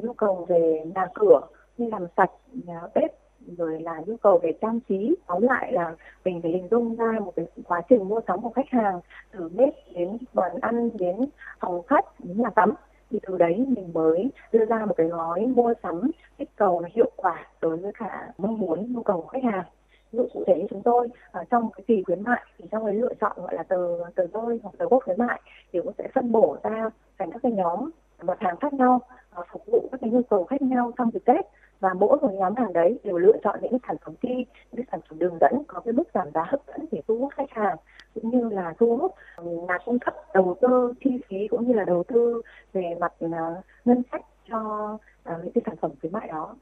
nhu 0.03 0.13
cầu 0.13 0.47
về 0.49 0.83
nhà 0.95 1.07
cửa 1.15 1.41
như 1.79 1.89
làm 1.91 2.07
sạch 2.17 2.31
nhà 2.53 2.81
bếp 2.95 3.11
rồi 3.55 3.81
là 3.81 4.03
nhu 4.07 4.17
cầu 4.17 4.39
về 4.39 4.53
trang 4.61 4.81
trí, 4.89 5.17
tóm 5.27 5.43
lại 5.43 5.73
là 5.73 5.95
mình 6.25 6.43
phải 6.43 6.51
hình 6.51 6.69
dung 6.71 6.97
ra 6.97 7.13
một 7.21 7.33
cái 7.37 7.47
quá 7.65 7.83
trình 7.89 8.09
mua 8.09 8.21
sắm 8.27 8.41
của 8.43 8.51
khách 8.51 8.69
hàng 8.71 9.01
từ 9.33 9.49
bếp 9.49 9.75
đến 9.95 10.19
bàn 10.35 10.53
ăn 10.61 10.91
đến 10.99 11.17
phòng 11.61 11.83
khách 11.83 12.05
đến 12.19 12.43
nhà 12.43 12.51
tắm. 12.51 12.75
Thì 13.11 13.19
từ 13.27 13.39
đấy 13.39 13.67
mình 13.69 13.93
mới 13.93 14.31
đưa 14.53 14.65
ra 14.65 14.85
một 14.87 14.95
cái 14.97 15.07
gói 15.07 15.47
mua 15.47 15.75
sắm 15.83 16.11
kích 16.39 16.51
cầu 16.57 16.83
hiệu 16.95 17.11
quả 17.17 17.47
đối 17.61 17.77
với 17.77 17.93
cả 17.99 18.33
mong 18.39 18.59
muốn, 18.59 18.93
nhu 18.93 19.03
cầu 19.03 19.21
của 19.23 19.29
khách 19.29 19.45
hàng. 19.45 19.65
Ví 20.13 20.17
dụ 20.17 20.27
cụ 20.33 20.45
thể 20.47 20.55
như 20.59 20.67
chúng 20.71 20.83
tôi, 20.83 21.09
ở 21.31 21.45
trong 21.51 21.71
cái 21.71 21.85
kỳ 21.87 22.03
khuyến 22.03 22.23
mại, 22.23 22.41
thì 22.59 22.65
trong 22.71 22.85
cái 22.85 22.95
lựa 22.95 23.15
chọn 23.21 23.33
gọi 23.37 23.55
là 23.55 23.63
tờ 23.63 23.99
tờ 24.15 24.27
rơi 24.27 24.61
hoặc 24.63 24.75
tờ 24.79 24.87
gốc 24.89 25.05
khuyến 25.05 25.19
mại 25.19 25.41
thì 25.73 25.81
cũng 25.85 25.93
sẽ 25.99 26.09
phân 26.15 26.33
bổ 26.33 26.57
ra 26.63 26.91
thành 27.19 27.31
các 27.33 27.43
cái 27.43 27.53
nhóm 27.53 27.91
mặt 28.23 28.39
hàng 28.41 28.57
khác 28.57 28.73
nhau 28.73 29.01
à, 29.31 29.43
phục 29.53 29.67
vụ 29.67 29.89
các 29.93 30.01
cái 30.01 30.11
nhu 30.11 30.23
cầu 30.31 30.45
khác 30.45 30.63
nhau 30.63 30.93
trong 30.99 31.11
dịp 31.11 31.23
Tết 31.25 31.47
và 31.81 31.95
mỗi 31.95 32.19
một 32.23 32.31
nhóm 32.33 32.57
hàng 32.57 32.73
đấy 32.73 32.99
đều 33.05 33.19
lựa 33.19 33.37
chọn 33.45 33.59
những 33.63 33.79
sản 33.87 33.97
phẩm 34.05 34.15
thi 34.23 34.45
những 34.73 34.87
sản 34.91 35.01
phẩm 35.09 35.19
đường 35.19 35.39
dẫn 35.41 35.63
có 35.67 35.81
cái 35.81 35.93
mức 35.93 36.05
giảm 36.15 36.29
giá 36.35 36.45
hấp 36.49 36.61
dẫn 36.67 36.87
để 36.93 37.03
thu 37.09 37.19
hút 37.19 37.33
khách 37.37 37.51
hàng 37.51 37.77
cũng 38.15 38.31
như 38.31 38.49
là 38.49 38.75
thu 38.79 38.97
hút 38.97 39.15
ừ, 39.37 39.45
nhà 39.69 39.79
cung 39.85 39.99
cấp 39.99 40.15
đầu 40.35 40.57
tư 40.63 40.93
chi 41.05 41.11
phí 41.29 41.49
cũng 41.51 41.69
như 41.69 41.75
là 41.75 41.85
đầu 41.85 42.05
tư 42.09 42.43
về 42.73 42.95
mặt 43.01 43.13
à, 43.21 43.63
ngân 43.85 44.03
sách 44.13 44.23
cho 44.51 44.99
à, 45.25 45.35
những 45.43 45.53
cái 45.53 45.63
sản 45.67 45.77
phẩm 45.81 45.91
khuyến 46.01 46.13
mại 46.13 46.29
đó 46.29 46.57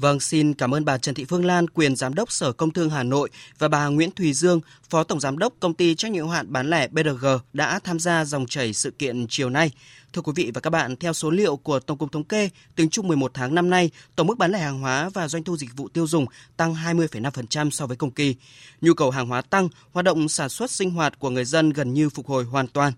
Vâng, 0.00 0.20
xin 0.20 0.54
cảm 0.54 0.74
ơn 0.74 0.84
bà 0.84 0.98
Trần 0.98 1.14
Thị 1.14 1.24
Phương 1.24 1.44
Lan, 1.44 1.68
quyền 1.68 1.96
giám 1.96 2.14
đốc 2.14 2.32
Sở 2.32 2.52
Công 2.52 2.72
Thương 2.72 2.90
Hà 2.90 3.02
Nội 3.02 3.28
và 3.58 3.68
bà 3.68 3.86
Nguyễn 3.88 4.10
Thùy 4.10 4.32
Dương, 4.32 4.60
phó 4.90 5.04
tổng 5.04 5.20
giám 5.20 5.38
đốc 5.38 5.52
công 5.60 5.74
ty 5.74 5.94
trách 5.94 6.10
nhiệm 6.10 6.24
hữu 6.24 6.32
hạn 6.32 6.52
bán 6.52 6.70
lẻ 6.70 6.88
BRG 6.88 7.26
đã 7.52 7.80
tham 7.84 7.98
gia 7.98 8.24
dòng 8.24 8.46
chảy 8.46 8.72
sự 8.72 8.90
kiện 8.90 9.26
chiều 9.28 9.50
nay. 9.50 9.70
Thưa 10.12 10.22
quý 10.22 10.32
vị 10.36 10.50
và 10.54 10.60
các 10.60 10.70
bạn, 10.70 10.96
theo 10.96 11.12
số 11.12 11.30
liệu 11.30 11.56
của 11.56 11.80
Tổng 11.80 11.98
cục 11.98 12.12
Thống 12.12 12.24
kê, 12.24 12.48
tính 12.76 12.90
chung 12.90 13.08
11 13.08 13.30
tháng 13.34 13.54
năm 13.54 13.70
nay, 13.70 13.90
tổng 14.16 14.26
mức 14.26 14.38
bán 14.38 14.52
lẻ 14.52 14.58
hàng 14.58 14.80
hóa 14.80 15.10
và 15.14 15.28
doanh 15.28 15.44
thu 15.44 15.56
dịch 15.56 15.76
vụ 15.76 15.88
tiêu 15.88 16.06
dùng 16.06 16.26
tăng 16.56 16.74
20,5% 16.74 17.70
so 17.70 17.86
với 17.86 17.96
cùng 17.96 18.10
kỳ. 18.10 18.36
Nhu 18.80 18.94
cầu 18.94 19.10
hàng 19.10 19.26
hóa 19.26 19.42
tăng, 19.42 19.68
hoạt 19.92 20.04
động 20.04 20.28
sản 20.28 20.48
xuất 20.48 20.70
sinh 20.70 20.90
hoạt 20.90 21.18
của 21.18 21.30
người 21.30 21.44
dân 21.44 21.70
gần 21.70 21.94
như 21.94 22.10
phục 22.10 22.26
hồi 22.26 22.44
hoàn 22.44 22.68
toàn. 22.68 22.92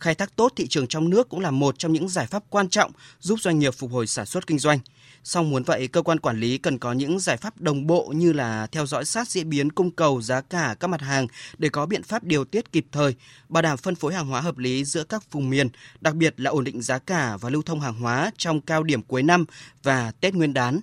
Khai 0.00 0.14
thác 0.14 0.36
tốt 0.36 0.52
thị 0.56 0.66
trường 0.66 0.86
trong 0.86 1.10
nước 1.10 1.28
cũng 1.28 1.40
là 1.40 1.50
một 1.50 1.78
trong 1.78 1.92
những 1.92 2.08
giải 2.08 2.26
pháp 2.26 2.42
quan 2.50 2.68
trọng 2.68 2.92
giúp 3.20 3.40
doanh 3.40 3.58
nghiệp 3.58 3.74
phục 3.74 3.92
hồi 3.92 4.06
sản 4.06 4.26
xuất 4.26 4.46
kinh 4.46 4.58
doanh. 4.58 4.78
Song 5.24 5.50
muốn 5.50 5.62
vậy, 5.62 5.88
cơ 5.88 6.02
quan 6.02 6.20
quản 6.20 6.40
lý 6.40 6.58
cần 6.58 6.78
có 6.78 6.92
những 6.92 7.18
giải 7.18 7.36
pháp 7.36 7.60
đồng 7.60 7.86
bộ 7.86 8.12
như 8.16 8.32
là 8.32 8.66
theo 8.66 8.86
dõi 8.86 9.04
sát 9.04 9.28
diễn 9.28 9.50
biến 9.50 9.72
cung 9.72 9.90
cầu 9.90 10.22
giá 10.22 10.40
cả 10.40 10.76
các 10.80 10.88
mặt 10.88 11.00
hàng 11.00 11.26
để 11.58 11.68
có 11.68 11.86
biện 11.86 12.02
pháp 12.02 12.24
điều 12.24 12.44
tiết 12.44 12.72
kịp 12.72 12.86
thời, 12.92 13.14
bảo 13.48 13.62
đảm 13.62 13.78
phân 13.78 13.94
phối 13.94 14.14
hàng 14.14 14.26
hóa 14.26 14.40
hợp 14.40 14.58
lý 14.58 14.84
giữa 14.84 15.04
các 15.04 15.32
vùng 15.32 15.50
miền, 15.50 15.68
đặc 16.00 16.14
biệt 16.14 16.40
là 16.40 16.50
ổn 16.50 16.64
định 16.64 16.82
giá 16.82 16.98
cả 16.98 17.36
và 17.40 17.50
lưu 17.50 17.62
thông 17.62 17.80
hàng 17.80 18.00
hóa 18.00 18.30
trong 18.36 18.60
cao 18.60 18.82
điểm 18.82 19.02
cuối 19.02 19.22
năm 19.22 19.44
và 19.82 20.12
Tết 20.20 20.34
Nguyên 20.34 20.54
đán. 20.54 20.80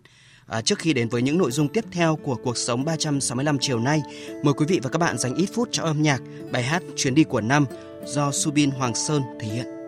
À, 0.47 0.62
trước 0.62 0.80
khi 0.80 0.93
đến 0.93 1.10
với 1.10 1.21
những 1.21 1.38
nội 1.38 1.52
dung 1.52 1.67
tiếp 1.67 1.86
theo 1.91 2.15
của 2.15 2.36
cuộc 2.36 2.58
sống 2.58 2.86
365 2.86 3.58
chiều 3.62 3.80
nay, 3.80 4.02
mời 4.43 4.54
quý 4.54 4.65
vị 4.69 4.80
và 4.84 4.89
các 4.89 4.99
bạn 4.99 5.17
dành 5.17 5.36
ít 5.36 5.49
phút 5.54 5.69
cho 5.71 5.84
âm 5.84 6.02
nhạc 6.02 6.21
bài 6.52 6.63
hát 6.63 6.84
Chuyến 6.95 7.15
đi 7.15 7.23
của 7.23 7.41
năm 7.41 7.65
do 8.06 8.32
Subin 8.32 8.71
Hoàng 8.71 8.95
Sơn 8.95 9.21
thể 9.39 9.47
hiện. 9.47 9.78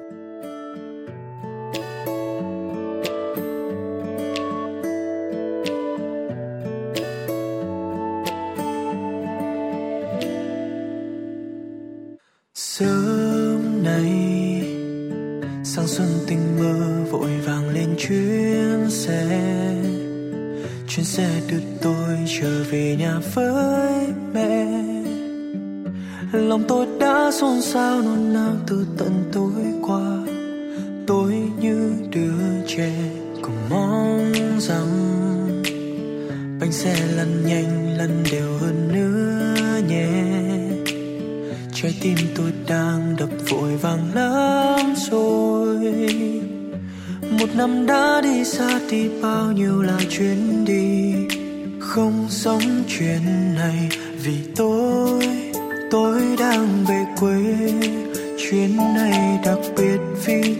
Xe 36.83 36.95
lăn 37.15 37.45
nhanh, 37.45 37.97
lăn 37.97 38.23
đều 38.31 38.57
hơn 38.57 38.87
nữa 38.93 39.81
nhé. 39.87 40.07
Trái 41.73 41.95
tim 42.01 42.17
tôi 42.35 42.53
đang 42.67 43.15
đập 43.19 43.29
vội 43.49 43.77
vàng 43.77 44.15
lắm 44.15 44.93
rồi. 45.11 45.77
Một 47.39 47.49
năm 47.55 47.85
đã 47.85 48.21
đi 48.23 48.45
xa 48.45 48.79
đi 48.89 49.09
bao 49.21 49.51
nhiêu 49.51 49.81
là 49.81 49.97
chuyến 50.09 50.65
đi. 50.65 51.13
Không 51.79 52.27
sống 52.29 52.83
chuyện 52.87 53.21
này 53.55 53.89
vì 54.23 54.35
tôi 54.55 55.27
tôi 55.91 56.21
đang 56.39 56.85
về 56.85 57.05
quê. 57.19 57.41
Chuyến 58.37 58.77
này 58.77 59.39
đặc 59.45 59.59
biệt 59.77 59.99
vì 60.25 60.55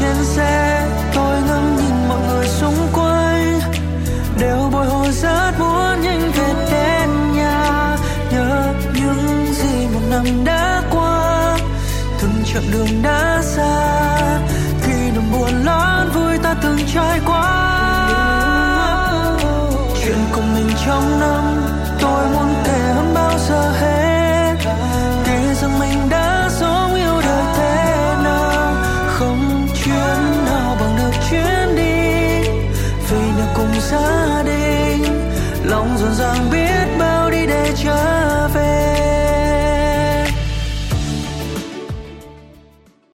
trên 0.00 0.24
xe, 0.24 0.86
tôi 1.14 1.42
ngắm 1.42 1.76
nhìn 1.76 2.08
mọi 2.08 2.18
người 2.28 2.46
xung 2.46 2.88
quanh. 2.92 3.60
Đều 4.40 4.68
bồi 4.72 4.86
hồi 4.86 5.12
rất 5.12 5.52
muốn 5.58 6.00
nhanh 6.02 6.32
về 6.32 6.54
đến 6.70 7.32
nhà, 7.32 7.96
nhớ 8.32 8.74
những 8.94 9.46
gì 9.52 9.86
một 9.94 10.00
năm 10.10 10.44
đã 10.44 10.82
qua. 10.90 11.58
Từng 12.22 12.44
chặng 12.44 12.70
đường 12.72 13.02
đã 13.02 13.42
xa, 13.42 14.38
khi 14.82 15.10
nỗi 15.14 15.24
buồn 15.32 15.64
lớn 15.64 16.10
vui 16.14 16.38
ta 16.42 16.54
từng 16.62 16.78
trải 16.94 17.20
qua. 17.26 17.50
Chuyện 20.04 20.18
của 20.32 20.42
mình 20.54 20.70
trong 20.86 21.20
năm 21.20 21.53